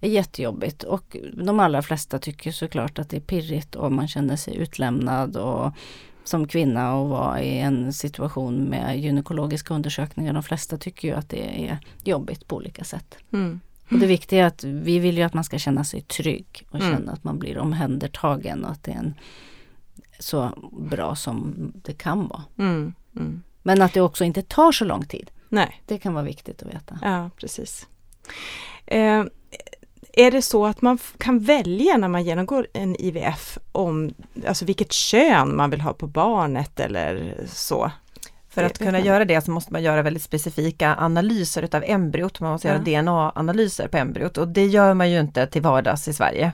är 0.00 0.08
jättejobbigt. 0.08 0.82
Och 0.82 1.16
de 1.32 1.60
allra 1.60 1.82
flesta 1.82 2.18
tycker 2.18 2.52
såklart 2.52 2.98
att 2.98 3.10
det 3.10 3.16
är 3.16 3.20
pirrigt 3.20 3.74
och 3.74 3.92
man 3.92 4.08
känner 4.08 4.36
sig 4.36 4.56
utlämnad 4.56 5.36
och 5.36 5.72
som 6.24 6.48
kvinna 6.48 6.96
och 6.96 7.08
vara 7.08 7.42
i 7.42 7.58
en 7.58 7.92
situation 7.92 8.56
med 8.56 9.00
gynekologiska 9.00 9.74
undersökningar. 9.74 10.32
De 10.32 10.42
flesta 10.42 10.76
tycker 10.76 11.08
ju 11.08 11.14
att 11.14 11.28
det 11.28 11.68
är 11.68 11.78
jobbigt 12.04 12.48
på 12.48 12.56
olika 12.56 12.84
sätt. 12.84 13.16
Mm. 13.32 13.60
Och 13.90 13.98
det 13.98 14.06
viktiga 14.06 14.42
är 14.42 14.46
att 14.46 14.64
vi 14.64 14.98
vill 14.98 15.16
ju 15.16 15.22
att 15.22 15.34
man 15.34 15.44
ska 15.44 15.58
känna 15.58 15.84
sig 15.84 16.00
trygg 16.00 16.66
och 16.70 16.80
mm. 16.80 16.92
känna 16.92 17.12
att 17.12 17.24
man 17.24 17.38
blir 17.38 17.58
omhändertagen 17.58 18.64
och 18.64 18.70
att 18.70 18.82
det 18.82 18.90
är 18.90 18.96
en 18.96 19.14
så 20.18 20.50
bra 20.72 21.14
som 21.14 21.54
det 21.74 21.92
kan 21.92 22.28
vara. 22.28 22.42
Mm. 22.58 22.94
Mm. 23.16 23.42
Men 23.62 23.82
att 23.82 23.92
det 23.92 24.00
också 24.00 24.24
inte 24.24 24.42
tar 24.42 24.72
så 24.72 24.84
lång 24.84 25.04
tid. 25.06 25.30
Nej. 25.48 25.82
Det 25.86 25.98
kan 25.98 26.14
vara 26.14 26.24
viktigt 26.24 26.62
att 26.62 26.68
veta. 26.68 26.98
Ja, 27.02 27.30
precis. 27.36 27.86
Eh, 28.86 29.24
är 30.12 30.30
det 30.30 30.42
så 30.42 30.66
att 30.66 30.82
man 30.82 30.98
kan 31.18 31.38
välja 31.38 31.96
när 31.96 32.08
man 32.08 32.24
genomgår 32.24 32.66
en 32.72 32.96
IVF 33.00 33.58
om 33.72 34.14
alltså 34.46 34.64
vilket 34.64 34.92
kön 34.92 35.56
man 35.56 35.70
vill 35.70 35.80
ha 35.80 35.92
på 35.92 36.06
barnet 36.06 36.80
eller 36.80 37.36
så? 37.48 37.90
För 38.56 38.62
att 38.62 38.78
kunna 38.78 39.00
göra 39.00 39.24
det 39.24 39.40
så 39.40 39.50
måste 39.50 39.72
man 39.72 39.82
göra 39.82 40.02
väldigt 40.02 40.22
specifika 40.22 40.94
analyser 40.94 41.62
utav 41.62 41.82
embryot. 41.86 42.40
Man 42.40 42.52
måste 42.52 42.68
ja. 42.68 42.74
göra 42.74 43.02
DNA-analyser 43.02 43.88
på 43.88 43.96
embryot 43.96 44.38
och 44.38 44.48
det 44.48 44.66
gör 44.66 44.94
man 44.94 45.10
ju 45.10 45.20
inte 45.20 45.46
till 45.46 45.62
vardags 45.62 46.08
i 46.08 46.12
Sverige. 46.12 46.52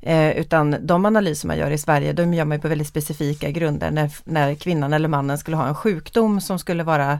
Eh, 0.00 0.30
utan 0.30 0.76
de 0.80 1.06
analyser 1.06 1.48
man 1.48 1.58
gör 1.58 1.70
i 1.70 1.78
Sverige, 1.78 2.12
de 2.12 2.34
gör 2.34 2.44
man 2.44 2.60
på 2.60 2.68
väldigt 2.68 2.88
specifika 2.88 3.50
grunder 3.50 3.90
när, 3.90 4.10
när 4.24 4.54
kvinnan 4.54 4.92
eller 4.92 5.08
mannen 5.08 5.38
skulle 5.38 5.56
ha 5.56 5.68
en 5.68 5.74
sjukdom 5.74 6.40
som 6.40 6.58
skulle 6.58 6.82
vara 6.82 7.18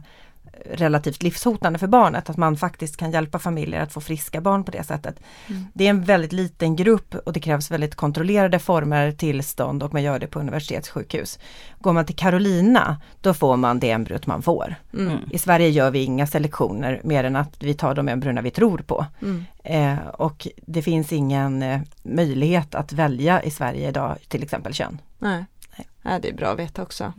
relativt 0.64 1.23
livshotande 1.23 1.79
för 1.79 1.87
barnet, 1.87 2.31
att 2.31 2.37
man 2.37 2.57
faktiskt 2.57 2.97
kan 2.97 3.11
hjälpa 3.11 3.38
familjer 3.38 3.81
att 3.81 3.92
få 3.92 4.01
friska 4.01 4.40
barn 4.40 4.64
på 4.64 4.71
det 4.71 4.85
sättet. 4.85 5.21
Mm. 5.47 5.66
Det 5.75 5.87
är 5.87 5.90
en 5.90 6.05
väldigt 6.05 6.33
liten 6.33 6.77
grupp 6.77 7.14
och 7.14 7.33
det 7.33 7.40
krävs 7.40 7.71
väldigt 7.71 7.95
kontrollerade 7.95 8.59
former, 8.59 9.12
tillstånd 9.12 9.83
och 9.83 9.92
man 9.92 10.03
gör 10.03 10.19
det 10.19 10.27
på 10.27 10.40
universitetssjukhus. 10.40 11.38
Går 11.79 11.92
man 11.92 12.07
till 12.07 12.16
Carolina, 12.16 13.01
då 13.21 13.35
får 13.35 13.57
man 13.57 13.81
det 13.81 13.90
embryot 13.90 14.27
man 14.27 14.42
får. 14.42 14.75
Mm. 14.95 15.19
I 15.31 15.38
Sverige 15.38 15.69
gör 15.69 15.90
vi 15.90 16.05
inga 16.05 16.27
selektioner 16.27 17.01
mer 17.05 17.25
än 17.25 17.37
att 17.37 17.62
vi 17.62 17.75
tar 17.75 17.95
de 17.95 18.09
embryona 18.09 18.40
vi 18.40 18.51
tror 18.51 18.79
på. 18.79 19.07
Mm. 19.23 19.45
Eh, 19.64 20.07
och 20.07 20.49
det 20.66 20.83
finns 20.83 21.12
ingen 21.12 21.62
eh, 21.62 21.81
möjlighet 22.03 22.75
att 22.75 22.92
välja 22.92 23.42
i 23.42 23.51
Sverige 23.51 23.88
idag, 23.88 24.16
till 24.29 24.42
exempel 24.42 24.75
kön. 24.75 24.99
Nej. 25.19 25.45
Nej. 25.77 25.87
Ja, 26.03 26.19
det 26.19 26.29
är 26.29 26.35
bra 26.35 26.49
att 26.49 26.59
veta 26.59 26.83
också. 26.83 27.12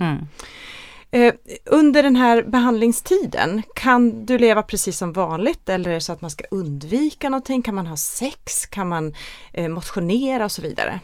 Eh, 1.12 1.34
under 1.65 2.04
den 2.04 2.15
här 2.15 2.43
behandlingstiden, 2.43 3.62
kan 3.76 4.26
du 4.26 4.38
leva 4.38 4.63
precis 4.63 4.98
som 4.98 5.13
vanligt 5.13 5.70
eller 5.70 5.89
är 5.89 5.93
det 5.93 6.02
så 6.02 6.13
att 6.13 6.22
man 6.22 6.32
ska 6.32 6.43
undvika 6.52 7.30
någonting? 7.30 7.62
Kan 7.62 7.76
man 7.76 7.88
ha 7.88 7.98
sex? 7.98 8.65
Kan 8.65 8.88
man 8.89 9.13
eh, 9.54 9.70
motionera 9.70 10.46
och 10.46 10.52
så 10.52 10.62
vidare? 10.62 11.00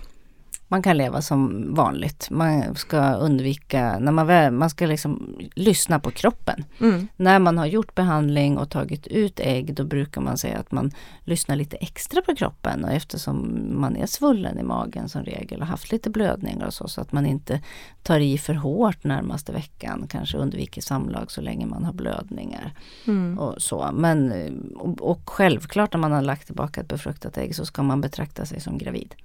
Man 0.74 0.84
kan 0.84 0.98
leva 0.98 1.22
som 1.22 1.74
vanligt. 1.76 2.28
Man 2.32 2.76
ska 2.76 3.14
undvika, 3.14 4.00
när 4.00 4.12
man, 4.12 4.58
man 4.58 4.70
ska 4.70 4.86
liksom 4.86 5.36
lyssna 5.56 6.00
på 6.00 6.12
kroppen. 6.12 6.66
Mm. 6.80 7.08
När 7.16 7.40
man 7.40 7.58
har 7.58 7.66
gjort 7.66 7.96
behandling 7.96 8.58
och 8.58 8.70
tagit 8.70 9.08
ut 9.08 9.40
ägg 9.40 9.74
då 9.74 9.84
brukar 9.84 10.22
man 10.22 10.38
säga 10.38 10.58
att 10.58 10.72
man 10.72 10.92
lyssnar 11.24 11.56
lite 11.56 11.76
extra 11.76 12.22
på 12.22 12.36
kroppen 12.36 12.84
och 12.84 12.92
eftersom 12.92 13.68
man 13.82 13.96
är 13.96 14.06
svullen 14.06 14.60
i 14.60 14.64
magen 14.64 15.10
som 15.10 15.24
regel 15.24 15.62
och 15.62 15.68
haft 15.68 15.92
lite 15.92 16.10
blödningar 16.10 16.66
och 16.68 16.74
så, 16.74 16.88
så 16.88 17.02
att 17.02 17.12
man 17.12 17.26
inte 17.26 17.62
tar 18.04 18.20
i 18.20 18.38
för 18.38 18.54
hårt 18.54 19.04
närmaste 19.04 19.52
veckan. 19.52 20.08
Kanske 20.10 20.38
undviker 20.38 20.82
samlag 20.82 21.32
så 21.32 21.42
länge 21.42 21.66
man 21.66 21.84
har 21.84 21.94
blödningar 21.94 22.74
Mm. 23.08 23.40
och 23.40 23.62
så. 23.62 23.90
Men, 23.94 24.34
och, 24.76 25.12
och 25.12 25.30
självklart 25.30 25.94
när 25.94 26.00
man 26.00 26.12
har 26.12 26.22
lagt 26.22 26.46
tillbaka 26.46 26.82
ett 26.82 26.88
befruktat 26.88 27.38
ägg 27.38 27.56
så 27.56 27.66
ska 27.66 27.84
man 27.84 28.02
betrakta 28.02 28.46
sig 28.46 28.62
som 28.62 28.78
gravid. 28.78 29.16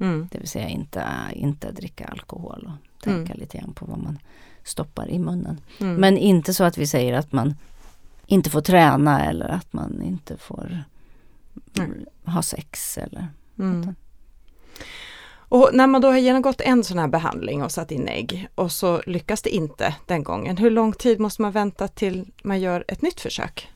Mm. 0.00 0.28
Det 0.32 0.38
vill 0.38 0.48
säga 0.48 0.68
inte, 0.68 1.04
inte 1.32 1.70
dricka 1.72 2.04
alkohol 2.06 2.70
och 2.72 3.02
tänka 3.04 3.34
lite 3.34 3.58
grann 3.58 3.72
på 3.72 3.84
vad 3.86 3.98
man 3.98 4.18
stoppar 4.64 5.08
i 5.10 5.18
munnen. 5.18 5.60
Mm. 5.80 5.94
Men 5.94 6.18
inte 6.18 6.54
så 6.54 6.64
att 6.64 6.78
vi 6.78 6.86
säger 6.86 7.12
att 7.14 7.32
man 7.32 7.54
inte 8.26 8.50
får 8.50 8.60
träna 8.60 9.24
eller 9.24 9.48
att 9.48 9.72
man 9.72 10.02
inte 10.02 10.36
får 10.36 10.84
Mm. 11.78 12.06
ha 12.24 12.42
sex 12.42 12.98
eller 12.98 13.28
Mm. 13.58 13.94
Och 15.48 15.70
när 15.72 15.86
man 15.86 16.00
då 16.00 16.08
har 16.08 16.18
genomgått 16.18 16.60
en 16.60 16.84
sån 16.84 16.98
här 16.98 17.08
behandling 17.08 17.62
och 17.62 17.72
satt 17.72 17.90
in 17.90 18.08
ägg 18.08 18.48
och 18.54 18.72
så 18.72 19.02
lyckas 19.06 19.42
det 19.42 19.50
inte 19.50 19.94
den 20.06 20.22
gången, 20.24 20.56
hur 20.56 20.70
lång 20.70 20.92
tid 20.92 21.20
måste 21.20 21.42
man 21.42 21.52
vänta 21.52 21.88
till 21.88 22.24
man 22.42 22.60
gör 22.60 22.84
ett 22.88 23.02
nytt 23.02 23.20
försök? 23.20 23.68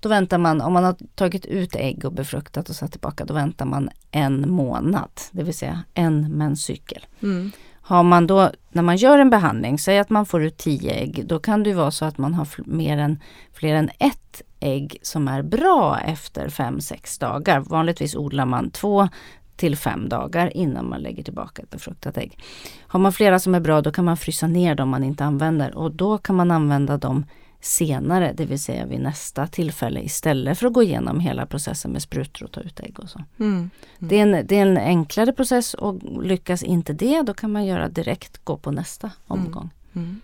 Då 0.00 0.08
väntar 0.08 0.38
man, 0.38 0.60
om 0.60 0.72
man 0.72 0.84
har 0.84 0.96
tagit 1.14 1.46
ut 1.46 1.76
ägg 1.76 2.04
och 2.04 2.12
befruktat 2.12 2.68
och 2.68 2.76
satt 2.76 2.92
tillbaka, 2.92 3.24
då 3.24 3.34
väntar 3.34 3.64
man 3.64 3.90
en 4.10 4.50
månad, 4.50 5.10
det 5.30 5.42
vill 5.42 5.54
säga 5.54 5.82
en 5.94 6.38
menscykel. 6.38 7.06
Mm. 7.22 7.52
Har 7.80 8.02
man 8.02 8.26
då, 8.26 8.50
när 8.70 8.82
man 8.82 8.96
gör 8.96 9.18
en 9.18 9.30
behandling, 9.30 9.78
säg 9.78 9.98
att 9.98 10.10
man 10.10 10.26
får 10.26 10.42
ut 10.42 10.56
10 10.56 10.92
ägg, 10.92 11.24
då 11.26 11.38
kan 11.38 11.62
det 11.62 11.74
vara 11.74 11.90
så 11.90 12.04
att 12.04 12.18
man 12.18 12.34
har 12.34 12.48
mer 12.56 12.98
än, 12.98 13.18
fler 13.52 13.74
än 13.74 13.90
ett 13.98 14.42
ägg 14.60 14.98
som 15.02 15.28
är 15.28 15.42
bra 15.42 15.98
efter 15.98 16.48
5-6 16.48 17.20
dagar. 17.20 17.60
Vanligtvis 17.60 18.14
odlar 18.14 18.46
man 18.46 18.70
två 18.70 19.08
till 19.56 19.76
fem 19.76 20.08
dagar 20.08 20.56
innan 20.56 20.88
man 20.88 21.00
lägger 21.00 21.22
tillbaka 21.22 21.62
ett 21.62 21.70
befruktat 21.70 22.18
ägg. 22.18 22.38
Har 22.80 23.00
man 23.00 23.12
flera 23.12 23.38
som 23.38 23.54
är 23.54 23.60
bra, 23.60 23.80
då 23.80 23.92
kan 23.92 24.04
man 24.04 24.16
frysa 24.16 24.46
ner 24.46 24.74
dem 24.74 24.88
man 24.88 25.04
inte 25.04 25.24
använder 25.24 25.76
och 25.76 25.92
då 25.92 26.18
kan 26.18 26.36
man 26.36 26.50
använda 26.50 26.96
dem 26.96 27.24
senare, 27.66 28.32
det 28.32 28.44
vill 28.44 28.60
säga 28.60 28.86
vid 28.86 29.00
nästa 29.00 29.46
tillfälle 29.46 30.00
istället 30.00 30.58
för 30.58 30.66
att 30.66 30.72
gå 30.72 30.82
igenom 30.82 31.20
hela 31.20 31.46
processen 31.46 31.90
med 31.90 32.02
sprutor 32.02 32.44
och 32.44 32.52
ta 32.52 32.60
ut 32.60 32.80
ägg 32.80 33.00
och 33.00 33.08
så. 33.08 33.24
Mm. 33.38 33.70
Det 33.98 34.18
är, 34.18 34.22
en, 34.22 34.46
det 34.46 34.58
är 34.58 34.66
en 34.66 34.78
enklare 34.78 35.32
process 35.32 35.74
och 35.74 36.22
lyckas 36.22 36.62
inte 36.62 36.92
det 36.92 37.22
då 37.22 37.34
kan 37.34 37.52
man 37.52 37.66
göra 37.66 37.88
direkt, 37.88 38.44
gå 38.44 38.56
på 38.56 38.70
nästa 38.70 39.10
omgång. 39.26 39.70
Mm. 39.94 40.20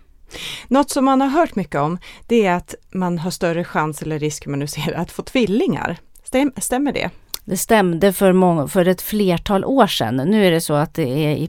Något 0.67 0.89
som 0.89 1.05
man 1.05 1.21
har 1.21 1.27
hört 1.27 1.55
mycket 1.55 1.81
om 1.81 1.97
det 2.27 2.45
är 2.45 2.53
att 2.53 2.75
man 2.91 3.19
har 3.19 3.31
större 3.31 3.63
chans 3.63 4.01
eller 4.01 4.19
risk, 4.19 4.45
man 4.45 4.59
nu 4.59 4.67
ser 4.67 4.93
att 4.93 5.11
få 5.11 5.23
tvillingar. 5.23 5.97
Stäm, 6.23 6.51
stämmer 6.57 6.93
det? 6.93 7.09
Det 7.45 7.57
stämde 7.57 8.13
för, 8.13 8.33
många, 8.33 8.67
för 8.67 8.87
ett 8.87 9.01
flertal 9.01 9.65
år 9.65 9.87
sedan. 9.87 10.15
Nu 10.15 10.45
är 10.47 10.51
det 10.51 10.61
så 10.61 10.73
att 10.73 10.93
det 10.93 11.25
är, 11.25 11.47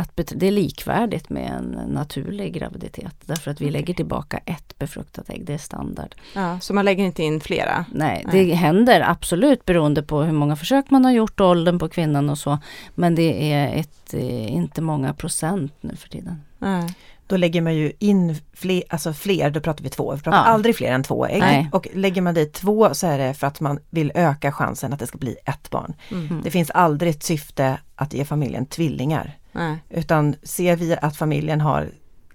att 0.00 0.32
det 0.34 0.46
är 0.46 0.50
likvärdigt 0.50 1.30
med 1.30 1.50
en 1.50 1.92
naturlig 1.92 2.52
graviditet. 2.52 3.14
Därför 3.26 3.50
att 3.50 3.60
vi 3.60 3.70
lägger 3.70 3.94
tillbaka 3.94 4.38
ett 4.46 4.78
befruktat 4.78 5.30
ägg, 5.30 5.44
det 5.44 5.54
är 5.54 5.58
standard. 5.58 6.14
Ja, 6.34 6.60
så 6.60 6.74
man 6.74 6.84
lägger 6.84 7.04
inte 7.04 7.22
in 7.22 7.40
flera? 7.40 7.84
Nej, 7.92 8.24
Nej. 8.26 8.46
det 8.46 8.54
händer 8.54 9.00
absolut 9.10 9.64
beroende 9.64 10.02
på 10.02 10.22
hur 10.22 10.32
många 10.32 10.56
försök 10.56 10.90
man 10.90 11.04
har 11.04 11.12
gjort, 11.12 11.40
åldern 11.40 11.78
på 11.78 11.88
kvinnan 11.88 12.30
och 12.30 12.38
så. 12.38 12.58
Men 12.94 13.14
det 13.14 13.52
är 13.52 13.76
ett, 13.76 14.14
eh, 14.14 14.52
inte 14.52 14.82
många 14.82 15.14
procent 15.14 15.72
nu 15.80 15.96
för 15.96 16.08
tiden. 16.08 16.42
Nej. 16.58 16.94
Då 17.26 17.36
lägger 17.36 17.60
man 17.60 17.74
ju 17.74 17.92
in 17.98 18.36
fler, 18.52 18.82
alltså 18.90 19.12
fler, 19.12 19.50
då 19.50 19.60
pratar 19.60 19.84
vi 19.84 19.90
två, 19.90 20.14
vi 20.14 20.20
pratar 20.22 20.38
Ja. 20.38 20.44
aldrig 20.44 20.76
fler 20.76 20.92
än 20.92 21.02
två 21.02 21.26
ägg. 21.26 21.40
Nej. 21.40 21.68
Och 21.72 21.88
lägger 21.94 22.22
man 22.22 22.34
dit 22.34 22.52
två 22.52 22.94
så 22.94 23.06
är 23.06 23.18
det 23.18 23.34
för 23.34 23.46
att 23.46 23.60
man 23.60 23.78
vill 23.90 24.12
öka 24.14 24.52
chansen 24.52 24.92
att 24.92 24.98
det 24.98 25.06
ska 25.06 25.18
bli 25.18 25.36
ett 25.44 25.70
barn. 25.70 25.94
Mm. 26.10 26.40
Det 26.44 26.50
finns 26.50 26.70
aldrig 26.70 27.10
ett 27.10 27.22
syfte 27.22 27.78
att 27.96 28.14
ge 28.14 28.24
familjen 28.24 28.66
tvillingar. 28.66 29.38
Nej. 29.52 29.76
Utan 29.90 30.34
ser 30.42 30.76
vi 30.76 30.96
att 30.96 31.16
familjen 31.16 31.60
har 31.60 31.90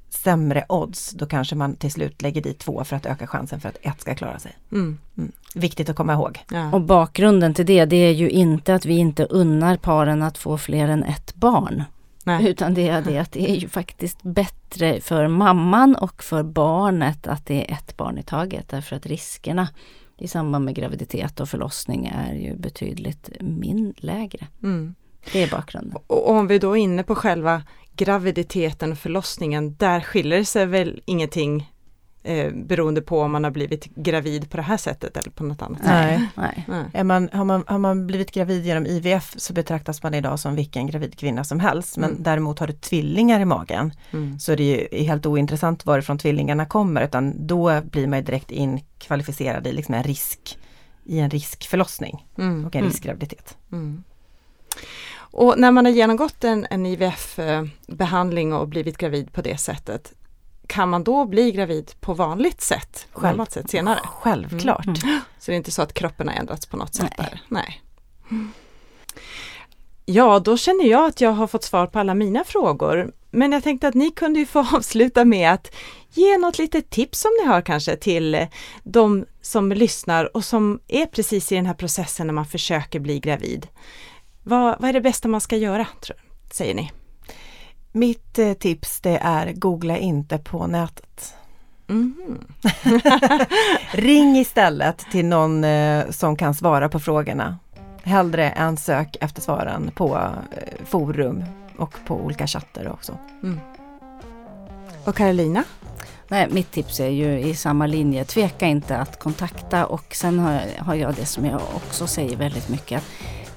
sämre 0.10 0.65
odds, 0.69 1.10
då 1.12 1.25
kanske 1.25 1.56
man 1.56 1.75
till 1.75 1.91
slut 1.91 2.21
lägger 2.21 2.41
dit 2.41 2.60
två 2.60 2.84
för 2.84 2.95
att 2.95 3.06
öka 3.06 3.28
chansen 3.28 3.60
för 3.60 3.69
att 3.69 3.78
ett 3.82 4.02
ska 4.02 4.15
klara 4.15 4.39
sig. 4.39 4.52
Mm. 4.71 4.97
Mm. 5.17 5.32
Viktigt 5.56 5.89
att 5.89 5.95
komma 5.95 6.13
ihåg. 6.13 6.39
Ja. 6.52 6.71
Och 6.71 6.82
bakgrunden 6.82 7.54
till 7.54 7.65
det, 7.65 7.86
det 7.86 7.95
är 7.95 8.12
ju 8.12 8.30
inte 8.30 8.75
att 8.75 8.86
vi 8.86 8.97
inte 8.97 9.25
unnar 9.25 9.78
paren 9.78 10.21
att 10.23 10.38
få 10.38 10.58
fler 10.58 10.88
än 10.88 11.04
ett 11.04 11.36
barn. 11.36 11.84
Nej. 12.30 12.48
Utan 12.48 12.74
det 12.74 12.88
är 12.88 13.02
det 13.02 13.18
att 13.18 13.32
det 13.32 13.50
är 13.50 13.56
ju 13.56 13.70
faktiskt 13.70 14.24
bättre 14.24 15.02
för 15.02 15.28
mamman 15.28 15.96
och 15.96 16.24
för 16.24 16.44
barnet 16.44 17.28
att 17.28 17.46
det 17.46 17.72
är 17.72 17.74
ett 17.74 17.98
barn 17.98 18.18
i 18.18 18.24
taget. 18.24 18.70
Därför 18.70 18.96
att 18.96 19.06
riskerna 19.06 19.68
i 20.18 20.28
samband 20.28 20.65
med 20.65 20.76
graviditet 20.76 21.39
och 21.39 21.50
förlossning 21.50 22.12
är 22.15 22.34
ju 22.34 22.56
betydligt 22.56 23.30
min 23.39 23.94
lägre. 23.98 24.48
Mm. 24.63 24.96
Det 25.32 25.44
är 25.44 25.50
bakgrunden. 25.50 25.98
Och 26.08 26.30
om 26.30 26.48
vi 26.48 26.60
då 26.60 26.72
är 26.72 26.82
inne 26.82 27.04
på 27.04 27.15
själva 27.15 27.63
graviditeten 27.96 28.92
och 28.92 28.98
förlossningen, 28.98 29.76
där 29.76 30.02
skiljer 30.02 30.39
det 30.39 30.46
sig 30.46 30.65
väl 30.65 31.02
ingenting 31.06 31.72
eh, 32.23 32.53
beroende 32.53 33.01
på 33.01 33.21
om 33.21 33.32
man 33.32 33.43
har 33.43 33.51
blivit 33.51 33.86
gravid 33.95 34.49
på 34.49 34.58
det 34.58 34.63
här 34.63 34.77
sättet 34.77 35.17
eller 35.17 35.32
på 35.32 35.43
något 35.43 35.62
annat 35.62 35.77
sätt? 35.77 35.88
Nej. 35.88 36.29
Nej. 36.36 36.65
Är 36.93 37.03
man, 37.03 37.29
har, 37.34 37.45
man, 37.45 37.63
har 37.67 37.77
man 37.77 38.08
blivit 38.08 38.32
gravid 38.32 38.65
genom 38.65 38.86
IVF 38.86 39.34
så 39.38 39.53
betraktas 39.53 40.03
man 40.03 40.13
idag 40.13 40.39
som 40.39 40.55
vilken 40.55 40.88
gravid 40.88 41.17
kvinna 41.19 41.43
som 41.43 41.60
helst. 41.60 41.97
Men 41.97 42.10
Mm. 42.10 42.23
däremot 42.23 42.60
har 42.60 42.67
du 42.67 42.73
tvillingar 42.73 43.39
i 43.39 43.45
magen 43.45 43.93
Mm. 44.12 44.39
så 44.39 44.51
är 44.51 44.58
det 44.58 44.63
ju 44.63 45.03
helt 45.05 45.25
ointressant 45.25 45.86
varifrån 45.86 46.17
tvillingarna 46.17 46.65
kommer 46.65 47.01
utan 47.05 47.47
då 47.47 47.82
blir 47.82 48.08
man 48.08 48.23
direkt 48.23 48.51
inkvalificerad 48.51 49.67
i 49.67 49.71
liksom 49.71 49.93
en 49.93 50.03
risk 50.03 50.58
i 51.05 51.19
en 51.19 51.29
riskförlossning 51.29 52.25
Mm. 52.38 52.65
och 52.65 52.75
en 52.75 52.79
Mm. 52.79 52.91
riskgraviditet. 52.91 53.58
Mm. 53.71 54.03
Och 55.32 55.60
när 55.60 55.71
man 55.71 55.86
har 55.86 55.91
genomgått 55.91 56.43
en, 56.43 56.67
en 56.69 56.86
IVF-behandling 56.86 58.53
och 58.53 58.67
blivit 58.67 58.97
gravid 58.97 59.34
på 59.34 59.41
det 59.41 59.58
sättet, 59.58 60.13
kan 60.69 60.89
man 60.89 61.03
då 61.03 61.25
bli 61.25 61.51
gravid 61.51 61.91
på 61.99 62.13
vanligt 62.13 62.62
sätt, 62.62 63.08
Själv- 63.12 63.32
normalt 63.32 63.51
sätt 63.51 63.69
senare? 63.69 63.99
Självklart. 64.03 64.86
Mm. 64.86 65.19
Så 65.39 65.51
det 65.51 65.55
är 65.55 65.58
inte 65.58 65.71
så 65.71 65.82
att 65.82 65.93
kroppen 65.93 66.27
har 66.27 66.36
ändrats 66.36 66.65
på 66.65 66.77
något 66.77 66.95
sätt 66.95 67.13
Nej. 67.17 67.27
där? 67.32 67.41
Nej. 67.47 67.82
Ja, 70.05 70.39
då 70.39 70.58
känner 70.58 70.86
jag 70.86 71.05
att 71.05 71.21
jag 71.21 71.32
har 71.32 71.47
fått 71.47 71.63
svar 71.63 71.88
på 71.88 71.99
alla 71.99 72.13
mina 72.13 72.43
frågor. 72.43 73.12
Men 73.32 73.51
jag 73.51 73.63
tänkte 73.63 73.88
att 73.88 73.93
ni 73.95 74.12
kunde 74.12 74.39
ju 74.39 74.45
få 74.45 74.60
avsluta 74.75 75.25
med 75.25 75.51
att 75.51 75.75
ge 76.13 76.38
något 76.38 76.58
litet 76.58 76.89
tips 76.89 77.19
som 77.21 77.32
ni 77.41 77.47
har 77.47 77.62
kanske 77.62 77.95
till 77.95 78.47
de 78.84 79.25
som 79.41 79.71
lyssnar 79.71 80.38
och 80.38 80.45
som 80.45 80.79
är 80.88 81.05
precis 81.05 81.51
i 81.51 81.55
den 81.55 81.65
här 81.65 81.73
processen 81.73 82.27
när 82.27 82.34
man 82.34 82.45
försöker 82.45 82.99
bli 82.99 83.19
gravid. 83.19 83.67
Vad, 84.43 84.75
vad 84.79 84.89
är 84.89 84.93
det 84.93 85.01
bästa 85.01 85.27
man 85.27 85.41
ska 85.41 85.55
göra, 85.58 85.88
tror, 86.01 86.17
säger 86.51 86.75
ni? 86.75 86.91
Mitt 87.91 88.39
eh, 88.39 88.54
tips 88.54 89.02
det 89.02 89.17
är 89.17 89.54
googla 89.54 89.97
inte 89.97 90.38
på 90.38 90.67
nätet. 90.67 91.36
Mhm. 91.88 92.47
Ring 93.91 94.38
istället 94.38 94.97
till 95.12 95.25
någon 95.25 95.63
eh, 95.63 96.10
som 96.10 96.36
kan 96.36 96.54
svara 96.54 96.89
på 96.89 96.99
frågorna. 96.99 97.58
Hellre 98.04 98.49
än 98.49 98.78
sök 98.78 99.17
efter 99.21 99.41
svaren 99.41 99.91
på 99.95 100.15
eh, 100.15 100.86
forum 100.86 101.43
och 101.78 101.93
på 102.06 102.15
olika 102.15 102.47
chatter 102.47 102.91
också. 102.91 103.17
Mm. 103.43 103.60
Och 105.06 105.15
Carolina? 105.15 105.63
Nej, 106.28 106.47
mitt 106.52 106.71
tips 106.71 106.99
är 106.99 107.10
ju 107.10 107.39
i 107.39 107.56
samma 107.56 107.88
linje. 107.88 108.25
Tveka 108.25 108.67
inte 108.67 108.97
att 108.97 109.19
kontakta 109.19 109.86
och 109.86 110.15
sen 110.15 110.39
har, 110.39 110.62
har 110.78 110.95
jag 110.95 111.15
det 111.15 111.25
som 111.25 111.45
jag 111.45 111.62
också 111.75 112.08
säger 112.08 112.38
väldigt 112.38 112.69
mycket. 112.69 113.04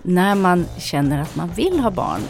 När 0.03 0.35
man 0.35 0.67
känner 0.79 1.23
att 1.23 1.37
man 1.37 1.49
vill 1.49 1.81
ha 1.81 1.91
barn 1.91 2.21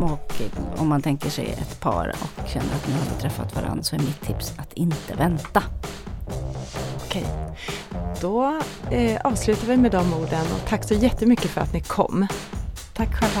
och 0.00 0.32
om 0.76 0.88
man 0.88 1.02
tänker 1.02 1.30
sig 1.30 1.46
ett 1.60 1.80
par 1.80 2.14
och 2.20 2.48
känner 2.48 2.74
att 2.74 2.88
nu 2.88 2.94
har 2.94 3.14
vi 3.14 3.20
träffat 3.20 3.56
varandra 3.56 3.82
så 3.82 3.96
är 3.96 4.00
mitt 4.00 4.20
tips 4.20 4.52
att 4.58 4.72
inte 4.72 5.14
vänta. 5.14 5.62
Okej, 7.06 7.26
då 8.20 8.60
eh, 8.90 9.20
avslutar 9.24 9.66
vi 9.66 9.76
med 9.76 9.90
de 9.92 10.14
orden 10.14 10.46
och 10.54 10.68
tack 10.68 10.84
så 10.84 10.94
jättemycket 10.94 11.50
för 11.50 11.60
att 11.60 11.72
ni 11.72 11.80
kom. 11.80 12.26
Tack 12.94 13.14
själva. 13.14 13.40